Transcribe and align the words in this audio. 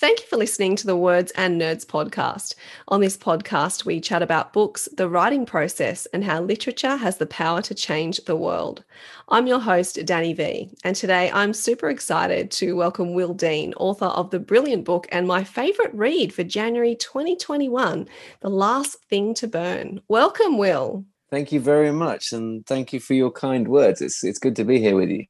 Thank 0.00 0.20
you 0.20 0.26
for 0.28 0.38
listening 0.38 0.76
to 0.76 0.86
the 0.86 0.96
Words 0.96 1.30
and 1.32 1.60
Nerds 1.60 1.84
podcast. 1.84 2.54
On 2.88 3.02
this 3.02 3.18
podcast, 3.18 3.84
we 3.84 4.00
chat 4.00 4.22
about 4.22 4.54
books, 4.54 4.88
the 4.96 5.10
writing 5.10 5.44
process, 5.44 6.06
and 6.14 6.24
how 6.24 6.40
literature 6.40 6.96
has 6.96 7.18
the 7.18 7.26
power 7.26 7.60
to 7.60 7.74
change 7.74 8.24
the 8.24 8.34
world. 8.34 8.82
I'm 9.28 9.46
your 9.46 9.60
host, 9.60 10.02
Danny 10.06 10.32
V, 10.32 10.70
and 10.84 10.96
today 10.96 11.30
I'm 11.34 11.52
super 11.52 11.90
excited 11.90 12.50
to 12.52 12.72
welcome 12.76 13.12
Will 13.12 13.34
Dean, 13.34 13.74
author 13.74 14.06
of 14.06 14.30
the 14.30 14.40
brilliant 14.40 14.86
book 14.86 15.06
and 15.12 15.28
my 15.28 15.44
favorite 15.44 15.92
read 15.92 16.32
for 16.32 16.44
January 16.44 16.94
2021, 16.94 18.08
The 18.40 18.48
Last 18.48 19.04
Thing 19.10 19.34
to 19.34 19.46
Burn. 19.48 20.00
Welcome, 20.08 20.56
Will. 20.56 21.04
Thank 21.28 21.52
you 21.52 21.60
very 21.60 21.92
much, 21.92 22.32
and 22.32 22.64
thank 22.64 22.94
you 22.94 23.00
for 23.00 23.12
your 23.12 23.32
kind 23.32 23.68
words. 23.68 24.00
It's, 24.00 24.24
it's 24.24 24.38
good 24.38 24.56
to 24.56 24.64
be 24.64 24.80
here 24.80 24.96
with 24.96 25.10
you. 25.10 25.26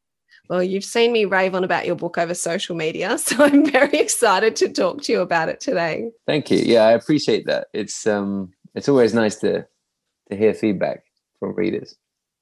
Well, 0.51 0.65
you've 0.65 0.85
seen 0.85 1.13
me 1.13 1.27
rave 1.27 1.55
on 1.55 1.63
about 1.63 1.87
your 1.87 1.95
book 1.95 2.19
over 2.19 2.35
social 2.35 2.75
media, 2.75 3.17
so 3.19 3.37
I'm 3.45 3.71
very 3.71 3.97
excited 3.99 4.57
to 4.57 4.69
talk 4.69 5.01
to 5.03 5.13
you 5.13 5.21
about 5.21 5.49
it 5.49 5.61
today. 5.61 6.11
Thank 6.27 6.51
you. 6.51 6.59
Yeah, 6.59 6.83
I 6.83 6.93
appreciate 6.93 7.47
that. 7.47 7.69
It's 7.73 8.05
um 8.07 8.53
it's 8.75 8.89
always 8.89 9.15
nice 9.15 9.37
to 9.37 9.65
to 10.29 10.37
hear 10.37 10.53
feedback 10.53 11.05
from 11.39 11.55
readers. 11.55 11.97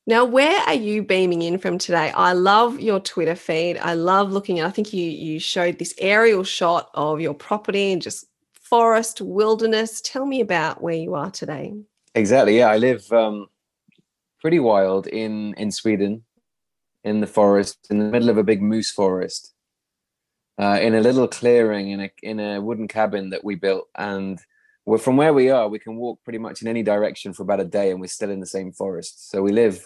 Now, 0.06 0.24
where 0.24 0.58
are 0.60 0.74
you 0.74 1.02
beaming 1.02 1.42
in 1.42 1.58
from 1.58 1.76
today? 1.76 2.10
I 2.12 2.32
love 2.32 2.80
your 2.80 2.98
Twitter 2.98 3.34
feed. 3.34 3.76
I 3.76 3.92
love 3.92 4.32
looking 4.32 4.58
at 4.58 4.66
I 4.66 4.70
think 4.70 4.94
you 4.94 5.04
you 5.04 5.38
showed 5.38 5.78
this 5.78 5.94
aerial 5.98 6.44
shot 6.44 6.90
of 6.94 7.20
your 7.20 7.34
property 7.34 7.92
and 7.92 8.00
just 8.00 8.24
forest, 8.54 9.20
wilderness. 9.20 10.00
Tell 10.00 10.24
me 10.24 10.40
about 10.40 10.82
where 10.82 10.94
you 10.94 11.14
are 11.14 11.30
today. 11.30 11.74
Exactly. 12.14 12.56
Yeah, 12.56 12.70
I 12.70 12.78
live 12.78 13.12
um 13.12 13.48
pretty 14.40 14.60
wild 14.60 15.08
in 15.08 15.52
in 15.58 15.70
Sweden 15.70 16.24
in 17.08 17.20
the 17.20 17.26
forest, 17.26 17.78
in 17.90 17.98
the 17.98 18.04
middle 18.04 18.30
of 18.30 18.38
a 18.38 18.44
big 18.44 18.62
moose 18.62 18.90
forest, 18.90 19.54
uh, 20.60 20.78
in 20.80 20.94
a 20.94 21.00
little 21.00 21.28
clearing 21.28 21.90
in 21.90 22.00
a 22.00 22.10
in 22.22 22.40
a 22.40 22.60
wooden 22.60 22.88
cabin 22.88 23.30
that 23.30 23.44
we 23.44 23.54
built. 23.54 23.88
And 23.96 24.38
we're 24.86 24.98
from 24.98 25.16
where 25.16 25.34
we 25.34 25.50
are, 25.50 25.68
we 25.68 25.78
can 25.78 25.96
walk 25.96 26.22
pretty 26.24 26.38
much 26.38 26.62
in 26.62 26.68
any 26.68 26.82
direction 26.82 27.32
for 27.32 27.42
about 27.42 27.60
a 27.60 27.64
day, 27.64 27.90
and 27.90 28.00
we're 28.00 28.06
still 28.06 28.30
in 28.30 28.40
the 28.40 28.46
same 28.46 28.72
forest. 28.72 29.30
So 29.30 29.42
we 29.42 29.52
live 29.52 29.84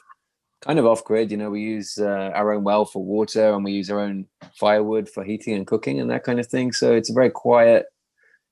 kind 0.60 0.78
of 0.78 0.86
off 0.86 1.04
grid. 1.04 1.30
You 1.30 1.36
know, 1.36 1.50
we 1.50 1.60
use 1.60 1.98
uh, 1.98 2.30
our 2.34 2.52
own 2.52 2.64
well 2.64 2.84
for 2.84 3.04
water, 3.04 3.52
and 3.52 3.64
we 3.64 3.72
use 3.72 3.90
our 3.90 4.00
own 4.00 4.26
firewood 4.54 5.08
for 5.08 5.24
heating 5.24 5.54
and 5.54 5.66
cooking 5.66 6.00
and 6.00 6.10
that 6.10 6.24
kind 6.24 6.40
of 6.40 6.46
thing. 6.46 6.72
So 6.72 6.92
it's 6.92 7.10
a 7.10 7.14
very 7.14 7.30
quiet, 7.30 7.86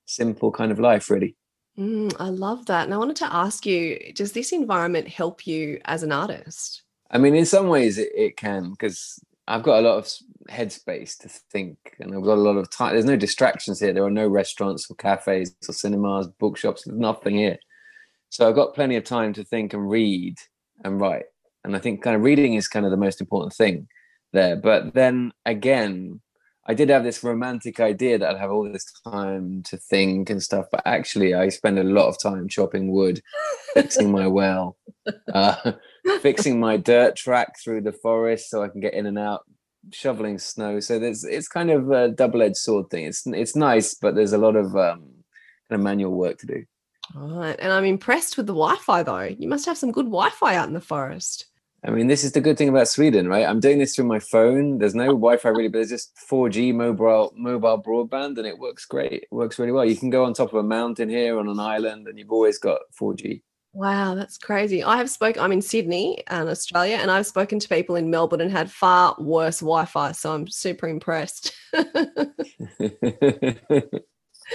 simple 0.07 0.51
kind 0.51 0.73
of 0.73 0.79
life, 0.79 1.09
really. 1.11 1.37
Mm, 1.79 2.15
I 2.19 2.29
love 2.29 2.67
that. 2.67 2.85
And 2.85 2.93
I 2.93 2.99
wanted 2.99 3.17
to 3.17 3.33
ask 3.33 3.65
you, 3.65 4.13
does 4.15 4.33
this 4.33 4.53
environment 4.53 5.09
help 5.09 5.47
you 5.47 5.81
as 5.85 6.03
an 6.03 6.13
artist? 6.13 6.83
I 7.11 7.19
mean, 7.19 7.35
in 7.35 7.47
some 7.47 7.69
ways 7.69 7.99
it, 7.99 8.11
it 8.15 8.37
can 8.37 8.71
because 8.71 9.23
I've 9.49 9.63
got 9.63 9.81
a 9.81 9.89
lot 9.89 9.99
of 9.99 10.09
headspace 10.49 11.19
to 11.19 11.29
think, 11.29 11.77
and 11.99 12.15
I've 12.15 12.23
got 12.23 12.39
a 12.39 12.41
lot 12.41 12.57
of 12.57 12.71
time. 12.71 12.93
There's 12.93 13.05
no 13.05 13.17
distractions 13.17 13.81
here. 13.81 13.93
There 13.93 14.05
are 14.05 14.11
no 14.11 14.29
restaurants 14.29 14.89
or 14.91 14.95
cafes 14.95 15.55
or 15.69 15.75
cinemas, 15.75 16.29
bookshops. 16.29 16.85
There's 16.85 16.99
nothing 16.99 17.37
here, 17.37 17.59
so 18.29 18.49
I've 18.49 18.55
got 18.55 18.75
plenty 18.75 18.97
of 18.97 19.05
time 19.05 19.33
to 19.35 19.45
think 19.45 19.75
and 19.75 19.91
read 19.91 20.37
and 20.85 21.01
write. 21.01 21.25
And 21.65 21.77
I 21.77 21.79
think 21.79 22.03
kind 22.03 22.17
of 22.17 22.23
reading 22.23 22.55
is 22.55 22.69
kind 22.69 22.87
of 22.87 22.91
the 22.91 22.97
most 22.97 23.21
important 23.21 23.53
thing 23.53 23.89
there. 24.33 24.57
But 24.57 24.95
then 24.95 25.33
again, 25.45 26.21
I 26.67 26.75
did 26.75 26.89
have 26.91 27.03
this 27.03 27.25
romantic 27.25 27.81
idea 27.81 28.19
that 28.19 28.31
I'd 28.31 28.41
have 28.41 28.53
all 28.53 28.71
this 28.71 28.87
time 29.05 29.63
to 29.65 29.77
think 29.77 30.31
and 30.31 30.43
stuff, 30.43 30.67
but 30.71 30.83
actually, 30.87 31.35
I 31.35 31.49
spend 31.49 31.79
a 31.79 31.85
lot 31.85 32.09
of 32.09 32.21
time 32.23 32.49
chopping 32.49 32.93
wood, 32.93 33.21
fixing 33.75 34.13
my 34.13 34.27
well, 34.29 34.77
uh, 35.33 35.73
fixing 36.21 36.61
my 36.61 36.77
dirt 36.77 37.17
track 37.17 37.59
through 37.63 37.83
the 37.83 37.93
forest 37.93 38.51
so 38.51 38.63
I 38.63 38.69
can 38.69 38.81
get 38.81 38.95
in 38.95 39.07
and 39.07 39.19
out, 39.19 39.43
shoveling 39.93 40.39
snow. 40.39 40.81
So 40.81 40.99
there's 40.99 41.25
it's 41.25 41.49
kind 41.49 41.71
of 41.71 41.91
a 41.91 42.09
double-edged 42.09 42.57
sword 42.57 42.91
thing. 42.91 43.05
It's 43.05 43.27
it's 43.27 43.57
nice, 43.57 43.95
but 43.95 44.15
there's 44.15 44.33
a 44.33 44.39
lot 44.39 44.57
of 44.57 44.77
um, 44.77 45.01
kind 45.69 45.81
of 45.81 45.81
manual 45.81 46.13
work 46.13 46.39
to 46.39 46.47
do. 46.47 46.65
All 47.17 47.41
right, 47.41 47.57
and 47.59 47.73
I'm 47.73 47.85
impressed 47.85 48.37
with 48.37 48.47
the 48.47 48.53
Wi-Fi 48.53 49.03
though. 49.03 49.35
You 49.39 49.49
must 49.49 49.67
have 49.67 49.79
some 49.79 49.93
good 49.93 50.07
Wi-Fi 50.07 50.55
out 50.55 50.69
in 50.69 50.75
the 50.75 50.81
forest. 50.81 51.47
I 51.83 51.91
mean, 51.91 52.09
this 52.09 52.25
is 52.25 52.33
the 52.33 52.43
good 52.43 52.59
thing 52.59 52.69
about 52.69 52.89
Sweden, 52.89 53.27
right? 53.27 53.47
I'm 53.47 53.59
doing 53.59 53.79
this 53.79 53.97
through 53.97 54.05
my 54.05 54.19
phone. 54.19 54.79
There's 54.79 54.95
no 54.95 55.07
Wi-Fi 55.07 55.49
really, 55.49 55.69
but 55.69 55.79
there's 55.79 55.89
just 55.89 56.15
4G 56.31 56.75
mobile 56.75 57.33
mobile 57.35 57.83
broadband, 57.83 58.37
and 58.37 58.47
it 58.47 58.59
works 58.59 58.85
great. 58.85 59.13
It 59.15 59.29
works 59.31 59.59
really 59.59 59.73
well. 59.73 59.85
You 59.85 59.97
can 59.97 60.11
go 60.11 60.25
on 60.25 60.35
top 60.35 60.53
of 60.53 60.61
a 60.61 60.63
mountain 60.63 61.09
here 61.09 61.39
on 61.39 61.49
an 61.49 61.59
island, 61.59 62.07
and 62.07 62.19
you've 62.19 62.31
always 62.33 62.59
got 62.59 62.81
4G. 63.01 63.43
Wow, 63.73 64.17
that's 64.17 64.37
crazy. 64.37 64.83
I 64.83 64.97
have 64.97 65.09
spoken. 65.09 65.43
I'm 65.43 65.53
in 65.53 65.63
Sydney 65.63 66.25
and 66.27 66.49
Australia, 66.49 66.97
and 67.01 67.11
I've 67.11 67.27
spoken 67.27 67.61
to 67.61 67.69
people 67.69 67.95
in 67.95 68.11
Melbourne 68.11 68.41
and 68.41 68.51
had 68.51 68.71
far 68.71 69.15
worse 69.19 69.61
Wi-Fi. 69.61 70.13
So 70.13 70.35
I'm 70.35 70.49
super 70.49 70.89
impressed. 70.89 71.55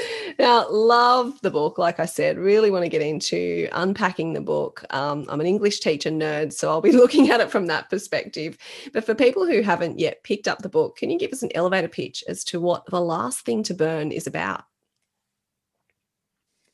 now, 0.40 0.70
love 0.70 1.40
the 1.42 1.52
book. 1.52 1.78
Like 1.78 2.00
I 2.00 2.06
said, 2.06 2.38
really 2.38 2.72
want 2.72 2.84
to 2.84 2.90
get 2.90 3.02
into 3.02 3.68
unpacking 3.72 4.34
the 4.34 4.42
book. 4.42 4.84
Um, 4.90 5.26
I'm 5.30 5.40
an 5.40 5.48
English 5.48 5.80
teacher 5.80 6.10
nerd, 6.10 6.54
so 6.54 6.70
I'll 6.70 6.82
be 6.82 6.92
looking 6.94 7.30
at 7.30 7.40
it 7.40 7.52
from 7.52 7.68
that 7.68 7.90
perspective. 7.90 8.58
But 8.94 9.06
for 9.06 9.16
people 9.16 9.46
who 9.46 9.62
haven't 9.62 10.00
yet 10.00 10.24
picked 10.24 10.48
up 10.48 10.60
the 10.60 10.70
book, 10.70 10.98
can 10.98 11.10
you 11.10 11.18
give 11.20 11.32
us 11.32 11.44
an 11.44 11.56
elevator 11.56 11.88
pitch 11.88 12.24
as 12.28 12.44
to 12.46 12.60
what 12.60 12.86
The 12.88 13.02
Last 13.02 13.46
Thing 13.46 13.64
to 13.64 13.74
Burn 13.74 14.12
is 14.12 14.28
about? 14.28 14.64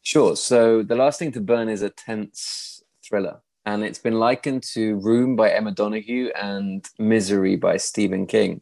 Sure. 0.04 0.36
So, 0.36 0.84
The 0.84 0.96
Last 0.96 1.20
Thing 1.20 1.32
to 1.34 1.42
Burn 1.42 1.70
is 1.70 1.82
a 1.82 1.90
tense 1.90 2.84
thriller. 3.08 3.42
And 3.66 3.84
it's 3.84 4.00
been 4.00 4.16
likened 4.16 4.64
to 4.74 4.96
Room 4.96 5.36
by 5.36 5.52
Emma 5.52 5.72
Donoghue 5.72 6.32
and 6.36 6.84
Misery 6.98 7.56
by 7.56 7.78
Stephen 7.78 8.26
King. 8.26 8.62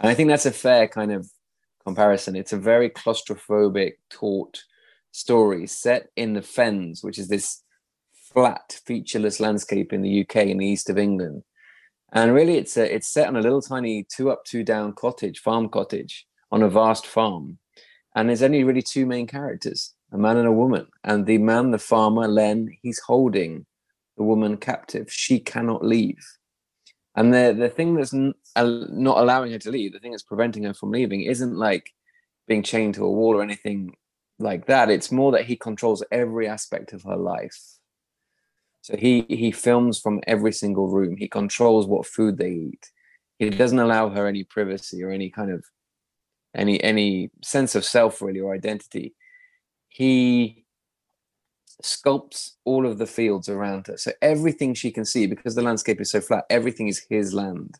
And 0.00 0.10
I 0.10 0.14
think 0.14 0.28
that's 0.28 0.46
a 0.46 0.50
fair 0.50 0.88
kind 0.88 1.12
of 1.12 1.30
comparison. 1.84 2.34
It's 2.34 2.52
a 2.52 2.58
very 2.58 2.90
claustrophobic, 2.90 3.92
taut 4.10 4.62
story 5.12 5.66
set 5.66 6.08
in 6.16 6.32
the 6.32 6.42
Fens, 6.42 7.04
which 7.04 7.18
is 7.18 7.28
this 7.28 7.62
flat, 8.12 8.80
featureless 8.84 9.38
landscape 9.38 9.92
in 9.92 10.02
the 10.02 10.22
UK 10.22 10.36
in 10.46 10.58
the 10.58 10.66
east 10.66 10.90
of 10.90 10.98
England. 10.98 11.44
And 12.12 12.34
really, 12.34 12.56
it's 12.56 12.76
a, 12.76 12.92
it's 12.92 13.08
set 13.08 13.28
on 13.28 13.36
a 13.36 13.40
little 13.40 13.62
tiny 13.62 14.04
two 14.04 14.30
up, 14.30 14.44
two 14.44 14.64
down 14.64 14.94
cottage, 14.94 15.38
farm 15.38 15.68
cottage 15.68 16.26
on 16.50 16.62
a 16.62 16.68
vast 16.68 17.06
farm. 17.06 17.58
And 18.16 18.28
there's 18.28 18.42
only 18.42 18.64
really 18.64 18.82
two 18.82 19.06
main 19.06 19.28
characters, 19.28 19.94
a 20.12 20.18
man 20.18 20.36
and 20.36 20.48
a 20.48 20.52
woman. 20.52 20.86
And 21.04 21.26
the 21.26 21.38
man, 21.38 21.70
the 21.70 21.78
farmer, 21.78 22.26
Len, 22.26 22.68
he's 22.82 23.00
holding 23.00 23.66
the 24.16 24.24
woman 24.24 24.56
captive. 24.56 25.12
She 25.12 25.38
cannot 25.38 25.84
leave. 25.84 26.24
And 27.16 27.34
the, 27.34 27.54
the 27.56 27.68
thing 27.68 27.94
that's 27.94 28.14
n- 28.14 28.34
not 28.56 29.18
allowing 29.18 29.52
her 29.52 29.58
to 29.58 29.70
leave, 29.70 29.92
the 29.92 29.98
thing 29.98 30.12
that's 30.12 30.22
preventing 30.22 30.64
her 30.64 30.74
from 30.74 30.90
leaving, 30.92 31.22
isn't 31.22 31.56
like 31.56 31.90
being 32.46 32.62
chained 32.62 32.94
to 32.94 33.04
a 33.04 33.10
wall 33.10 33.36
or 33.36 33.42
anything 33.42 33.94
like 34.38 34.66
that. 34.66 34.90
It's 34.90 35.12
more 35.12 35.32
that 35.32 35.46
he 35.46 35.56
controls 35.56 36.04
every 36.10 36.48
aspect 36.48 36.92
of 36.92 37.02
her 37.02 37.16
life. 37.16 37.58
So 38.82 38.96
he 38.96 39.26
he 39.28 39.52
films 39.52 40.00
from 40.00 40.20
every 40.26 40.52
single 40.52 40.88
room. 40.88 41.16
He 41.16 41.28
controls 41.28 41.86
what 41.86 42.06
food 42.06 42.38
they 42.38 42.50
eat. 42.50 42.90
He 43.38 43.50
doesn't 43.50 43.78
allow 43.78 44.08
her 44.08 44.26
any 44.26 44.44
privacy 44.44 45.02
or 45.02 45.10
any 45.10 45.30
kind 45.30 45.50
of 45.50 45.64
any 46.54 46.82
any 46.82 47.30
sense 47.42 47.74
of 47.74 47.84
self 47.84 48.22
really 48.22 48.40
or 48.40 48.54
identity. 48.54 49.14
He 49.90 50.64
sculpts 51.82 52.52
all 52.64 52.86
of 52.86 52.98
the 52.98 53.06
fields 53.06 53.48
around 53.48 53.86
her. 53.88 53.96
So 53.96 54.12
everything 54.22 54.74
she 54.74 54.90
can 54.90 55.04
see, 55.04 55.26
because 55.26 55.54
the 55.54 55.62
landscape 55.62 56.00
is 56.00 56.10
so 56.10 56.20
flat, 56.20 56.44
everything 56.48 56.88
is 56.88 57.04
his 57.10 57.34
land. 57.34 57.74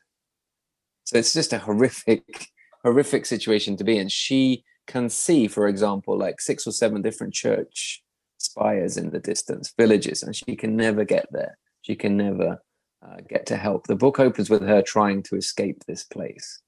So 1.04 1.18
it's 1.18 1.32
just 1.32 1.52
a 1.52 1.58
horrific, 1.58 2.48
horrific 2.84 3.26
situation 3.26 3.76
to 3.76 3.84
be 3.84 3.96
in. 3.98 4.08
She 4.08 4.64
can 4.86 5.08
see, 5.08 5.48
for 5.48 5.68
example, 5.68 6.16
like 6.16 6.40
six 6.40 6.66
or 6.66 6.72
seven 6.72 7.00
different 7.00 7.32
church 7.32 8.02
spires 8.38 8.96
in 8.96 9.10
the 9.10 9.20
distance, 9.20 9.72
villages, 9.78 10.22
and 10.22 10.34
she 10.34 10.56
can 10.56 10.76
never 10.76 11.04
get 11.04 11.26
there. 11.30 11.58
She 11.82 11.94
can 11.94 12.16
never 12.16 12.62
uh, 13.04 13.16
get 13.28 13.46
to 13.46 13.56
help. 13.56 13.86
The 13.86 13.96
book 13.96 14.18
opens 14.18 14.50
with 14.50 14.62
her 14.62 14.82
trying 14.82 15.22
to 15.24 15.36
escape 15.36 15.84
this 15.84 16.04
place. 16.04 16.60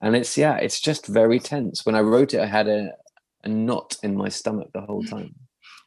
And 0.00 0.16
it's, 0.16 0.36
yeah, 0.36 0.56
it's 0.56 0.80
just 0.80 1.06
very 1.06 1.38
tense. 1.38 1.86
When 1.86 1.94
I 1.94 2.00
wrote 2.00 2.34
it, 2.34 2.40
I 2.40 2.46
had 2.46 2.68
a, 2.68 2.92
a 3.44 3.48
knot 3.48 3.96
in 4.02 4.16
my 4.16 4.28
stomach 4.28 4.70
the 4.72 4.80
whole 4.80 5.02
mm. 5.02 5.10
time. 5.10 5.34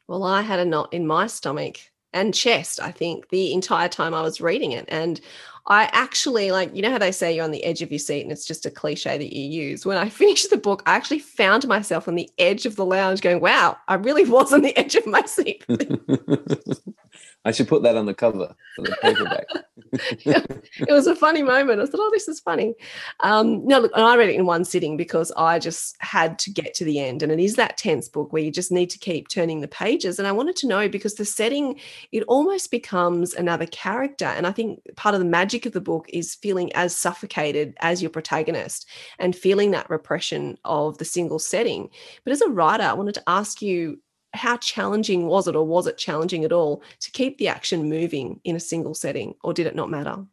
Well, 0.08 0.24
I 0.24 0.42
had 0.42 0.60
a 0.60 0.64
knot 0.64 0.92
in 0.92 1.06
my 1.06 1.26
stomach 1.26 1.78
and 2.12 2.32
chest, 2.32 2.80
I 2.80 2.92
think, 2.92 3.28
the 3.28 3.52
entire 3.52 3.88
time 3.88 4.14
I 4.14 4.22
was 4.22 4.40
reading 4.40 4.72
it. 4.72 4.86
And 4.88 5.20
I 5.66 5.90
actually, 5.92 6.52
like, 6.52 6.74
you 6.74 6.80
know 6.80 6.92
how 6.92 6.98
they 6.98 7.10
say 7.10 7.34
you're 7.34 7.44
on 7.44 7.50
the 7.50 7.64
edge 7.64 7.82
of 7.82 7.90
your 7.90 7.98
seat 7.98 8.22
and 8.22 8.30
it's 8.30 8.46
just 8.46 8.66
a 8.66 8.70
cliche 8.70 9.18
that 9.18 9.36
you 9.36 9.42
use. 9.42 9.84
When 9.84 9.98
I 9.98 10.08
finished 10.10 10.50
the 10.50 10.56
book, 10.56 10.82
I 10.86 10.94
actually 10.94 11.18
found 11.18 11.66
myself 11.66 12.06
on 12.08 12.14
the 12.14 12.30
edge 12.38 12.66
of 12.66 12.76
the 12.76 12.86
lounge 12.86 13.20
going, 13.20 13.40
wow, 13.40 13.76
I 13.88 13.94
really 13.94 14.24
was 14.24 14.52
on 14.52 14.62
the 14.62 14.76
edge 14.78 14.94
of 14.94 15.06
my 15.06 15.22
seat. 15.22 15.64
I 17.46 17.52
should 17.52 17.68
put 17.68 17.84
that 17.84 17.96
on 17.96 18.06
the 18.06 18.14
cover 18.14 18.56
for 18.74 18.82
the 18.82 18.96
paperback. 19.00 19.46
it 19.92 20.90
was 20.90 21.06
a 21.06 21.14
funny 21.14 21.44
moment. 21.44 21.80
I 21.80 21.86
thought, 21.86 22.00
oh, 22.00 22.10
this 22.12 22.26
is 22.26 22.40
funny. 22.40 22.74
Um, 23.20 23.64
no, 23.64 23.78
look, 23.78 23.92
and 23.94 24.04
I 24.04 24.16
read 24.16 24.30
it 24.30 24.34
in 24.34 24.46
one 24.46 24.64
sitting 24.64 24.96
because 24.96 25.30
I 25.36 25.60
just 25.60 25.96
had 26.00 26.40
to 26.40 26.50
get 26.50 26.74
to 26.74 26.84
the 26.84 26.98
end. 26.98 27.22
And 27.22 27.30
it 27.30 27.38
is 27.38 27.54
that 27.54 27.78
tense 27.78 28.08
book 28.08 28.32
where 28.32 28.42
you 28.42 28.50
just 28.50 28.72
need 28.72 28.90
to 28.90 28.98
keep 28.98 29.28
turning 29.28 29.60
the 29.60 29.68
pages. 29.68 30.18
And 30.18 30.26
I 30.26 30.32
wanted 30.32 30.56
to 30.56 30.66
know 30.66 30.88
because 30.88 31.14
the 31.14 31.24
setting, 31.24 31.78
it 32.10 32.24
almost 32.24 32.72
becomes 32.72 33.32
another 33.32 33.66
character. 33.66 34.26
And 34.26 34.44
I 34.44 34.50
think 34.50 34.80
part 34.96 35.14
of 35.14 35.20
the 35.20 35.24
magic 35.24 35.66
of 35.66 35.72
the 35.72 35.80
book 35.80 36.06
is 36.08 36.34
feeling 36.34 36.72
as 36.72 36.96
suffocated 36.96 37.74
as 37.78 38.02
your 38.02 38.10
protagonist 38.10 38.88
and 39.20 39.36
feeling 39.36 39.70
that 39.70 39.88
repression 39.88 40.58
of 40.64 40.98
the 40.98 41.04
single 41.04 41.38
setting. 41.38 41.90
But 42.24 42.32
as 42.32 42.40
a 42.40 42.48
writer, 42.48 42.82
I 42.82 42.94
wanted 42.94 43.14
to 43.14 43.28
ask 43.28 43.62
you 43.62 44.00
how 44.36 44.56
challenging 44.58 45.26
was 45.26 45.48
it 45.48 45.56
or 45.56 45.66
was 45.66 45.86
it 45.86 45.98
challenging 45.98 46.44
at 46.44 46.52
all 46.52 46.82
to 47.00 47.10
keep 47.10 47.38
the 47.38 47.48
action 47.48 47.88
moving 47.88 48.40
in 48.44 48.56
a 48.56 48.60
single 48.60 48.94
setting 48.94 49.34
or 49.42 49.52
did 49.52 49.66
it 49.66 49.74
not 49.74 49.90
matter? 49.90 50.24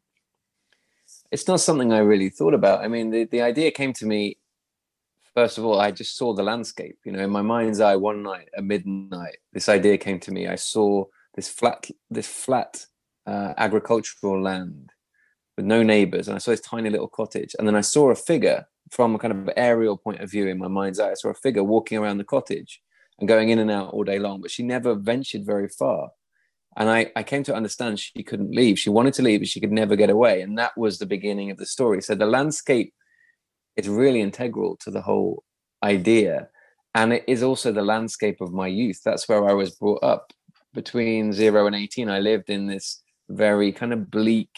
It's 1.31 1.47
not 1.47 1.61
something 1.61 1.91
i 1.91 1.99
really 1.99 2.29
thought 2.29 2.53
about. 2.53 2.83
I 2.83 2.87
mean 2.87 3.09
the, 3.09 3.25
the 3.25 3.41
idea 3.41 3.71
came 3.71 3.93
to 3.93 4.05
me 4.05 4.37
first 5.33 5.57
of 5.57 5.65
all 5.65 5.79
i 5.79 5.89
just 5.89 6.15
saw 6.15 6.33
the 6.33 6.43
landscape. 6.43 6.97
You 7.05 7.11
know 7.11 7.23
in 7.23 7.29
my 7.29 7.41
mind's 7.41 7.79
eye 7.79 7.95
one 7.95 8.23
night 8.23 8.49
at 8.57 8.63
midnight 8.63 9.37
this 9.51 9.69
idea 9.69 9.97
came 9.97 10.19
to 10.21 10.31
me. 10.31 10.47
I 10.47 10.55
saw 10.55 11.05
this 11.35 11.49
flat 11.49 11.89
this 12.09 12.27
flat 12.27 12.85
uh, 13.25 13.53
agricultural 13.57 14.41
land 14.41 14.91
with 15.55 15.65
no 15.65 15.81
neighbors 15.81 16.27
and 16.27 16.35
i 16.35 16.39
saw 16.39 16.51
this 16.51 16.59
tiny 16.59 16.89
little 16.89 17.07
cottage 17.07 17.55
and 17.57 17.65
then 17.65 17.75
i 17.75 17.79
saw 17.79 18.09
a 18.09 18.15
figure 18.15 18.65
from 18.93 19.15
a 19.15 19.19
kind 19.19 19.31
of 19.31 19.53
aerial 19.57 19.97
point 19.97 20.21
of 20.21 20.29
view 20.29 20.47
in 20.47 20.59
my 20.59 20.67
mind's 20.67 20.99
eye. 20.99 21.11
I 21.11 21.15
saw 21.15 21.29
a 21.29 21.33
figure 21.33 21.63
walking 21.63 21.97
around 21.97 22.19
the 22.19 22.23
cottage 22.23 22.81
and 23.19 23.27
going 23.27 23.49
in 23.49 23.59
and 23.59 23.71
out 23.71 23.93
all 23.93 24.03
day 24.03 24.19
long, 24.19 24.41
but 24.41 24.51
she 24.51 24.63
never 24.63 24.95
ventured 24.95 25.45
very 25.45 25.69
far. 25.69 26.09
And 26.75 26.89
I, 26.89 27.11
I 27.15 27.23
came 27.23 27.43
to 27.43 27.55
understand 27.55 27.99
she 27.99 28.23
couldn't 28.23 28.55
leave. 28.55 28.79
She 28.79 28.89
wanted 28.89 29.13
to 29.15 29.21
leave, 29.21 29.41
but 29.41 29.47
she 29.47 29.59
could 29.59 29.71
never 29.71 29.95
get 29.95 30.09
away. 30.09 30.41
And 30.41 30.57
that 30.57 30.75
was 30.77 30.97
the 30.97 31.05
beginning 31.05 31.51
of 31.51 31.57
the 31.57 31.65
story. 31.65 32.01
So 32.01 32.15
the 32.15 32.25
landscape 32.25 32.93
is 33.75 33.87
really 33.87 34.21
integral 34.21 34.77
to 34.77 34.89
the 34.89 35.01
whole 35.01 35.43
idea. 35.83 36.49
And 36.95 37.13
it 37.13 37.23
is 37.27 37.43
also 37.43 37.71
the 37.71 37.83
landscape 37.83 38.41
of 38.41 38.53
my 38.53 38.67
youth. 38.67 39.01
That's 39.05 39.27
where 39.29 39.47
I 39.47 39.53
was 39.53 39.75
brought 39.75 40.03
up. 40.03 40.31
Between 40.73 41.31
zero 41.31 41.67
and 41.67 41.75
18, 41.75 42.09
I 42.09 42.19
lived 42.19 42.49
in 42.49 42.65
this 42.65 43.03
very 43.29 43.71
kind 43.71 43.93
of 43.93 44.09
bleak, 44.09 44.49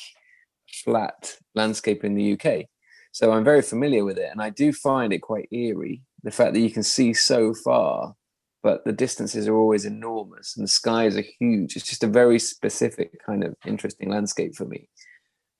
flat 0.85 1.35
landscape 1.53 2.05
in 2.05 2.15
the 2.15 2.33
UK. 2.33 2.67
So 3.11 3.31
I'm 3.31 3.43
very 3.43 3.61
familiar 3.61 4.05
with 4.05 4.17
it. 4.17 4.29
And 4.31 4.41
I 4.41 4.49
do 4.49 4.71
find 4.71 5.11
it 5.11 5.19
quite 5.19 5.49
eerie 5.51 6.01
the 6.23 6.31
fact 6.31 6.53
that 6.53 6.61
you 6.61 6.71
can 6.71 6.83
see 6.83 7.13
so 7.13 7.53
far 7.53 8.15
but 8.65 8.83
the 8.83 8.91
distances 8.91 9.47
are 9.47 9.55
always 9.55 9.85
enormous 9.85 10.57
and 10.57 10.63
the 10.63 10.67
skies 10.67 11.15
are 11.15 11.23
huge. 11.39 11.75
It's 11.75 11.87
just 11.87 12.03
a 12.03 12.07
very 12.07 12.39
specific 12.39 13.23
kind 13.23 13.43
of 13.43 13.53
interesting 13.63 14.09
landscape 14.09 14.55
for 14.55 14.65
me. 14.65 14.89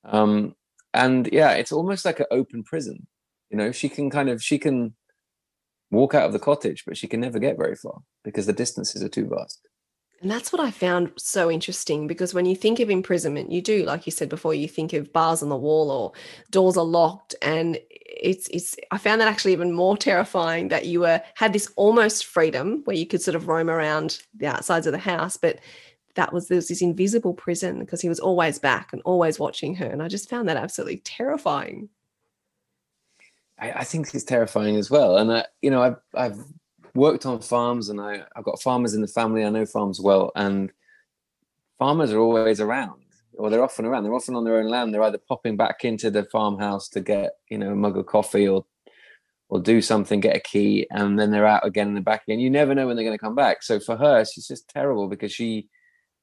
Um, 0.02 0.56
and 0.92 1.28
yeah, 1.30 1.52
it's 1.52 1.70
almost 1.70 2.04
like 2.04 2.18
an 2.18 2.26
open 2.32 2.64
prison. 2.64 3.06
You 3.48 3.58
know, 3.58 3.70
she 3.70 3.88
can 3.88 4.10
kind 4.10 4.28
of 4.28 4.42
she 4.42 4.58
can 4.58 4.96
walk 5.92 6.14
out 6.16 6.26
of 6.26 6.32
the 6.32 6.40
cottage, 6.40 6.82
but 6.84 6.96
she 6.96 7.06
can 7.06 7.20
never 7.20 7.38
get 7.38 7.56
very 7.56 7.76
far 7.76 8.00
because 8.24 8.46
the 8.46 8.52
distances 8.52 9.04
are 9.04 9.08
too 9.08 9.28
vast. 9.28 9.60
And 10.22 10.30
that's 10.30 10.50
what 10.50 10.60
I 10.60 10.70
found 10.70 11.12
so 11.16 11.50
interesting 11.50 12.06
because 12.06 12.32
when 12.32 12.46
you 12.46 12.56
think 12.56 12.80
of 12.80 12.88
imprisonment, 12.88 13.52
you 13.52 13.60
do, 13.60 13.84
like 13.84 14.06
you 14.06 14.12
said 14.12 14.30
before, 14.30 14.54
you 14.54 14.66
think 14.66 14.92
of 14.94 15.12
bars 15.12 15.42
on 15.42 15.50
the 15.50 15.56
wall 15.56 15.90
or 15.90 16.12
doors 16.50 16.78
are 16.78 16.84
locked. 16.84 17.34
And 17.42 17.78
it's 17.90 18.48
it's 18.48 18.76
I 18.90 18.98
found 18.98 19.20
that 19.20 19.28
actually 19.28 19.52
even 19.52 19.72
more 19.72 19.96
terrifying 19.96 20.68
that 20.68 20.86
you 20.86 21.00
were 21.00 21.20
had 21.34 21.52
this 21.52 21.70
almost 21.76 22.24
freedom 22.24 22.80
where 22.84 22.96
you 22.96 23.06
could 23.06 23.20
sort 23.20 23.34
of 23.34 23.46
roam 23.46 23.68
around 23.68 24.22
the 24.34 24.46
outsides 24.46 24.86
of 24.86 24.92
the 24.92 24.98
house, 24.98 25.36
but 25.36 25.60
that 26.14 26.32
was 26.32 26.48
there 26.48 26.56
was 26.56 26.68
this 26.68 26.80
invisible 26.80 27.34
prison 27.34 27.78
because 27.78 28.00
he 28.00 28.08
was 28.08 28.20
always 28.20 28.58
back 28.58 28.94
and 28.94 29.02
always 29.02 29.38
watching 29.38 29.74
her. 29.76 29.86
And 29.86 30.02
I 30.02 30.08
just 30.08 30.30
found 30.30 30.48
that 30.48 30.56
absolutely 30.56 30.98
terrifying. 30.98 31.90
I, 33.58 33.72
I 33.72 33.84
think 33.84 34.14
it's 34.14 34.24
terrifying 34.24 34.76
as 34.76 34.90
well. 34.90 35.18
And 35.18 35.30
I, 35.30 35.44
you 35.60 35.70
know, 35.70 35.82
I've 35.82 35.96
I've 36.14 36.44
worked 36.96 37.26
on 37.26 37.40
farms 37.40 37.88
and 37.88 38.00
I, 38.00 38.22
I've 38.34 38.44
got 38.44 38.60
farmers 38.60 38.94
in 38.94 39.02
the 39.02 39.08
family. 39.08 39.44
I 39.44 39.50
know 39.50 39.66
farms 39.66 40.00
well, 40.00 40.32
and 40.34 40.72
farmers 41.78 42.12
are 42.12 42.18
always 42.18 42.60
around, 42.60 43.02
or 43.34 43.50
they're 43.50 43.62
often 43.62 43.84
around. 43.84 44.04
They're 44.04 44.14
often 44.14 44.34
on 44.34 44.44
their 44.44 44.56
own 44.56 44.68
land. 44.68 44.92
They're 44.92 45.02
either 45.02 45.20
popping 45.28 45.56
back 45.56 45.84
into 45.84 46.10
the 46.10 46.24
farmhouse 46.24 46.88
to 46.90 47.00
get, 47.00 47.32
you 47.48 47.58
know, 47.58 47.72
a 47.72 47.76
mug 47.76 47.96
of 47.96 48.06
coffee 48.06 48.48
or 48.48 48.64
or 49.48 49.60
do 49.60 49.80
something, 49.80 50.18
get 50.18 50.36
a 50.36 50.40
key, 50.40 50.86
and 50.90 51.18
then 51.18 51.30
they're 51.30 51.46
out 51.46 51.64
again 51.64 51.88
in 51.88 51.94
the 51.94 52.00
back 52.00 52.24
again. 52.26 52.40
You 52.40 52.50
never 52.50 52.74
know 52.74 52.86
when 52.86 52.96
they're 52.96 53.04
going 53.04 53.16
to 53.16 53.24
come 53.24 53.36
back. 53.36 53.62
So 53.62 53.78
for 53.78 53.96
her, 53.96 54.24
she's 54.24 54.48
just 54.48 54.68
terrible 54.68 55.08
because 55.08 55.32
she 55.32 55.68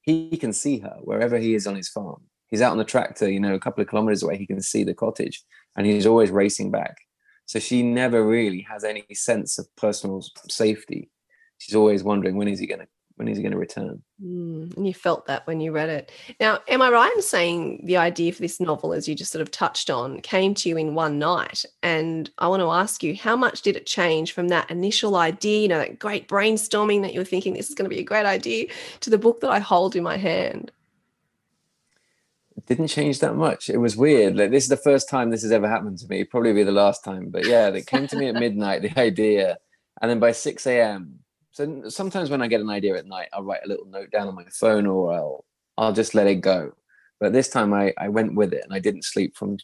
he 0.02 0.36
can 0.36 0.52
see 0.52 0.80
her 0.80 0.98
wherever 1.00 1.38
he 1.38 1.54
is 1.54 1.66
on 1.66 1.74
his 1.74 1.88
farm. 1.88 2.22
He's 2.48 2.60
out 2.60 2.72
on 2.72 2.78
the 2.78 2.84
tractor, 2.84 3.30
you 3.30 3.40
know, 3.40 3.54
a 3.54 3.58
couple 3.58 3.80
of 3.80 3.88
kilometers 3.88 4.22
away. 4.22 4.36
He 4.36 4.46
can 4.46 4.60
see 4.60 4.84
the 4.84 4.94
cottage, 4.94 5.42
and 5.76 5.86
he's 5.86 6.06
always 6.06 6.30
racing 6.30 6.70
back. 6.70 6.98
So 7.46 7.58
she 7.58 7.82
never 7.82 8.26
really 8.26 8.62
has 8.62 8.84
any 8.84 9.04
sense 9.12 9.58
of 9.58 9.74
personal 9.76 10.24
safety. 10.48 11.10
She's 11.58 11.74
always 11.74 12.02
wondering 12.02 12.36
when 12.36 12.48
is 12.48 12.58
he 12.58 12.66
going 12.66 12.80
to 12.80 12.88
when 13.16 13.28
is 13.28 13.36
he 13.36 13.42
going 13.42 13.52
to 13.52 13.58
return? 13.58 14.02
Mm, 14.22 14.76
and 14.76 14.86
you 14.86 14.92
felt 14.92 15.26
that 15.26 15.46
when 15.46 15.60
you 15.60 15.72
read 15.72 15.88
it. 15.88 16.10
Now, 16.40 16.58
am 16.66 16.82
I 16.82 16.90
right 16.90 17.12
in 17.14 17.22
saying 17.22 17.82
the 17.84 17.96
idea 17.96 18.32
for 18.32 18.40
this 18.40 18.60
novel, 18.60 18.92
as 18.92 19.08
you 19.08 19.14
just 19.14 19.30
sort 19.30 19.42
of 19.42 19.50
touched 19.50 19.88
on, 19.88 20.20
came 20.20 20.54
to 20.54 20.68
you 20.68 20.76
in 20.76 20.94
one 20.94 21.18
night? 21.18 21.64
And 21.82 22.28
I 22.38 22.48
want 22.48 22.60
to 22.60 22.70
ask 22.70 23.02
you, 23.02 23.14
how 23.14 23.36
much 23.36 23.62
did 23.62 23.76
it 23.76 23.86
change 23.86 24.32
from 24.32 24.48
that 24.48 24.70
initial 24.70 25.16
idea, 25.16 25.60
you 25.60 25.68
know, 25.68 25.78
that 25.78 25.98
great 25.98 26.28
brainstorming 26.28 27.02
that 27.02 27.14
you 27.14 27.20
were 27.20 27.24
thinking 27.24 27.54
this 27.54 27.68
is 27.68 27.74
going 27.74 27.88
to 27.88 27.94
be 27.94 28.00
a 28.00 28.04
great 28.04 28.26
idea, 28.26 28.66
to 29.00 29.10
the 29.10 29.18
book 29.18 29.40
that 29.40 29.50
I 29.50 29.60
hold 29.60 29.94
in 29.94 30.02
my 30.02 30.16
hand? 30.16 30.72
Didn't 32.66 32.88
change 32.88 33.18
that 33.18 33.36
much. 33.36 33.68
It 33.68 33.76
was 33.76 33.96
weird. 33.96 34.36
Like 34.36 34.50
this 34.50 34.64
is 34.64 34.70
the 34.70 34.76
first 34.76 35.08
time 35.08 35.30
this 35.30 35.42
has 35.42 35.52
ever 35.52 35.68
happened 35.68 35.98
to 35.98 36.08
me. 36.08 36.24
Probably 36.24 36.52
be 36.54 36.62
the 36.62 36.72
last 36.72 37.04
time. 37.04 37.28
But 37.28 37.46
yeah, 37.46 37.68
it 37.68 37.86
came 37.86 38.06
to 38.06 38.16
me 38.16 38.28
at 38.28 38.34
midnight. 38.46 38.82
The 38.82 38.98
idea, 38.98 39.58
and 40.00 40.10
then 40.10 40.18
by 40.18 40.32
six 40.32 40.66
a.m. 40.66 41.18
So 41.52 41.88
sometimes 41.88 42.30
when 42.30 42.42
I 42.42 42.48
get 42.48 42.62
an 42.62 42.70
idea 42.70 42.96
at 42.96 43.06
night, 43.06 43.28
I'll 43.32 43.44
write 43.44 43.60
a 43.64 43.68
little 43.68 43.86
note 43.86 44.10
down 44.10 44.28
on 44.28 44.34
my 44.34 44.46
phone, 44.50 44.86
or 44.86 45.12
I'll 45.12 45.44
I'll 45.76 45.92
just 45.92 46.14
let 46.14 46.26
it 46.26 46.36
go. 46.36 46.72
But 47.20 47.32
this 47.34 47.48
time 47.48 47.74
I 47.74 47.92
I 47.98 48.08
went 48.08 48.34
with 48.34 48.54
it, 48.54 48.64
and 48.64 48.72
I 48.72 48.78
didn't 48.78 49.04
sleep 49.04 49.36
from 49.36 49.58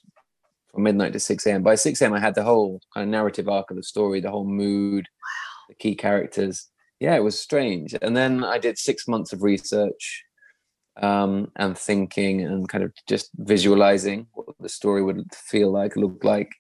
from 0.71 0.83
midnight 0.83 1.15
to 1.15 1.21
six 1.21 1.47
a.m. 1.47 1.63
By 1.63 1.77
six 1.77 2.03
a.m. 2.03 2.13
I 2.13 2.21
had 2.21 2.35
the 2.35 2.45
whole 2.45 2.83
kind 2.93 3.05
of 3.05 3.11
narrative 3.11 3.49
arc 3.49 3.71
of 3.71 3.77
the 3.77 3.83
story, 3.83 4.21
the 4.21 4.31
whole 4.31 4.45
mood, 4.47 5.09
wow. 5.23 5.65
the 5.71 5.75
key 5.75 5.95
characters. 5.95 6.69
Yeah, 7.01 7.17
it 7.17 7.25
was 7.25 7.41
strange. 7.41 7.97
And 8.03 8.15
then 8.15 8.45
I 8.45 8.59
did 8.59 8.77
six 8.77 9.09
months 9.09 9.33
of 9.33 9.43
research 9.43 10.25
um, 10.97 11.51
and 11.57 11.77
thinking 11.77 12.43
and 12.43 12.69
kind 12.69 12.85
of 12.85 12.93
just 13.09 13.31
visualizing 13.37 14.27
what 14.35 14.49
the 14.61 14.69
story 14.69 15.03
would 15.03 15.35
feel 15.35 15.71
like, 15.71 15.97
look 15.97 16.23
like, 16.25 16.51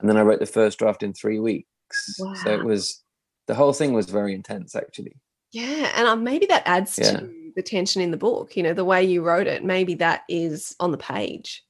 and 0.00 0.08
then 0.08 0.16
I 0.16 0.22
wrote 0.22 0.40
the 0.40 0.46
first 0.46 0.78
draft 0.78 1.02
in 1.02 1.12
three 1.12 1.38
weeks. 1.38 2.16
Wow. 2.18 2.34
So 2.34 2.50
it 2.50 2.64
was 2.64 3.02
the 3.46 3.54
whole 3.54 3.72
thing 3.72 3.92
was 3.92 4.06
very 4.06 4.34
intense, 4.34 4.74
actually. 4.74 5.16
Yeah, 5.52 5.92
and 5.96 6.06
um, 6.08 6.24
maybe 6.24 6.46
that 6.46 6.62
adds 6.66 6.98
Yeah. 6.98 7.12
to 7.20 7.30
the 7.54 7.62
tension 7.62 8.00
in 8.00 8.10
the 8.10 8.16
book. 8.16 8.56
You 8.56 8.62
know, 8.62 8.72
the 8.72 8.84
way 8.84 9.04
you 9.04 9.22
wrote 9.22 9.46
it, 9.46 9.64
maybe 9.64 9.94
that 9.96 10.22
is 10.28 10.74
on 10.80 10.90
the 10.90 10.98
page. 10.98 11.62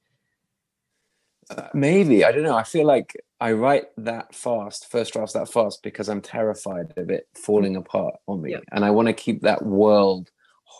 Uh, 1.49 1.67
maybe 1.73 2.23
I 2.23 2.31
don't 2.31 2.43
know. 2.43 2.55
I 2.55 2.63
feel 2.63 2.85
like 2.85 3.13
I 3.41 3.51
write 3.51 3.87
that 3.97 4.33
fast, 4.33 4.89
first 4.89 5.11
drafts 5.11 5.33
that 5.33 5.51
fast, 5.51 5.83
because 5.83 6.07
I'm 6.07 6.21
terrified 6.21 6.93
of 6.95 7.09
it 7.09 7.27
falling 7.35 7.75
apart 7.75 8.15
on 8.27 8.41
me, 8.41 8.51
Yep. 8.51 8.63
and 8.71 8.85
I 8.85 8.91
want 8.91 9.07
to 9.09 9.13
keep 9.13 9.41
that 9.41 9.65
world 9.65 10.31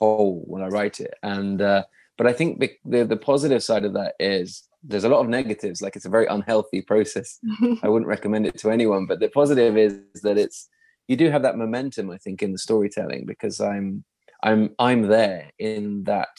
whole 0.04 0.44
when 0.46 0.62
I 0.64 0.68
write 0.68 1.00
it. 1.00 1.14
And 1.24 1.62
uh, 1.62 1.84
but 2.18 2.28
I 2.28 2.34
think 2.34 2.60
the, 2.60 2.72
the 2.86 3.06
the 3.06 3.18
positive 3.18 3.64
side 3.64 3.86
of 3.86 3.94
that 3.94 4.16
is 4.20 4.64
there's 4.84 5.06
a 5.06 5.10
lot 5.10 5.22
of 5.22 5.30
negatives. 5.30 5.82
Like 5.82 5.96
it's 5.96 6.06
a 6.06 6.10
very 6.10 6.28
unhealthy 6.28 6.82
process. 6.82 7.40
I 7.84 7.88
wouldn't 7.88 8.08
recommend 8.08 8.46
it 8.46 8.58
to 8.60 8.72
anyone. 8.72 9.06
But 9.06 9.20
the 9.20 9.30
positive 9.30 9.78
is 9.78 10.00
that 10.24 10.38
it's 10.38 10.70
you 11.08 11.16
do 11.16 11.30
have 11.30 11.44
that 11.44 11.58
momentum. 11.58 12.12
I 12.12 12.18
think 12.18 12.42
in 12.42 12.52
the 12.52 12.58
storytelling 12.58 13.26
because 13.26 13.60
I'm 13.62 14.04
I'm 14.44 14.76
I'm 14.80 15.04
there 15.04 15.52
in 15.58 16.04
that 16.04 16.36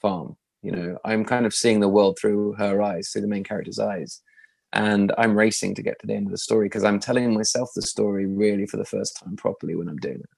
farm. 0.00 0.36
You 0.62 0.72
know, 0.72 0.98
I'm 1.04 1.24
kind 1.24 1.46
of 1.46 1.54
seeing 1.54 1.80
the 1.80 1.88
world 1.88 2.18
through 2.20 2.54
her 2.54 2.82
eyes, 2.82 3.10
through 3.10 3.22
the 3.22 3.28
main 3.28 3.44
character's 3.44 3.78
eyes. 3.78 4.20
And 4.72 5.12
I'm 5.16 5.38
racing 5.38 5.76
to 5.76 5.82
get 5.82 5.98
to 6.00 6.06
the 6.06 6.14
end 6.14 6.26
of 6.26 6.32
the 6.32 6.38
story 6.38 6.66
because 6.66 6.84
I'm 6.84 7.00
telling 7.00 7.32
myself 7.32 7.70
the 7.74 7.80
story 7.80 8.26
really 8.26 8.66
for 8.66 8.76
the 8.76 8.84
first 8.84 9.18
time 9.18 9.34
properly 9.34 9.74
when 9.74 9.88
I'm 9.88 9.96
doing 9.96 10.20
it. 10.20 10.37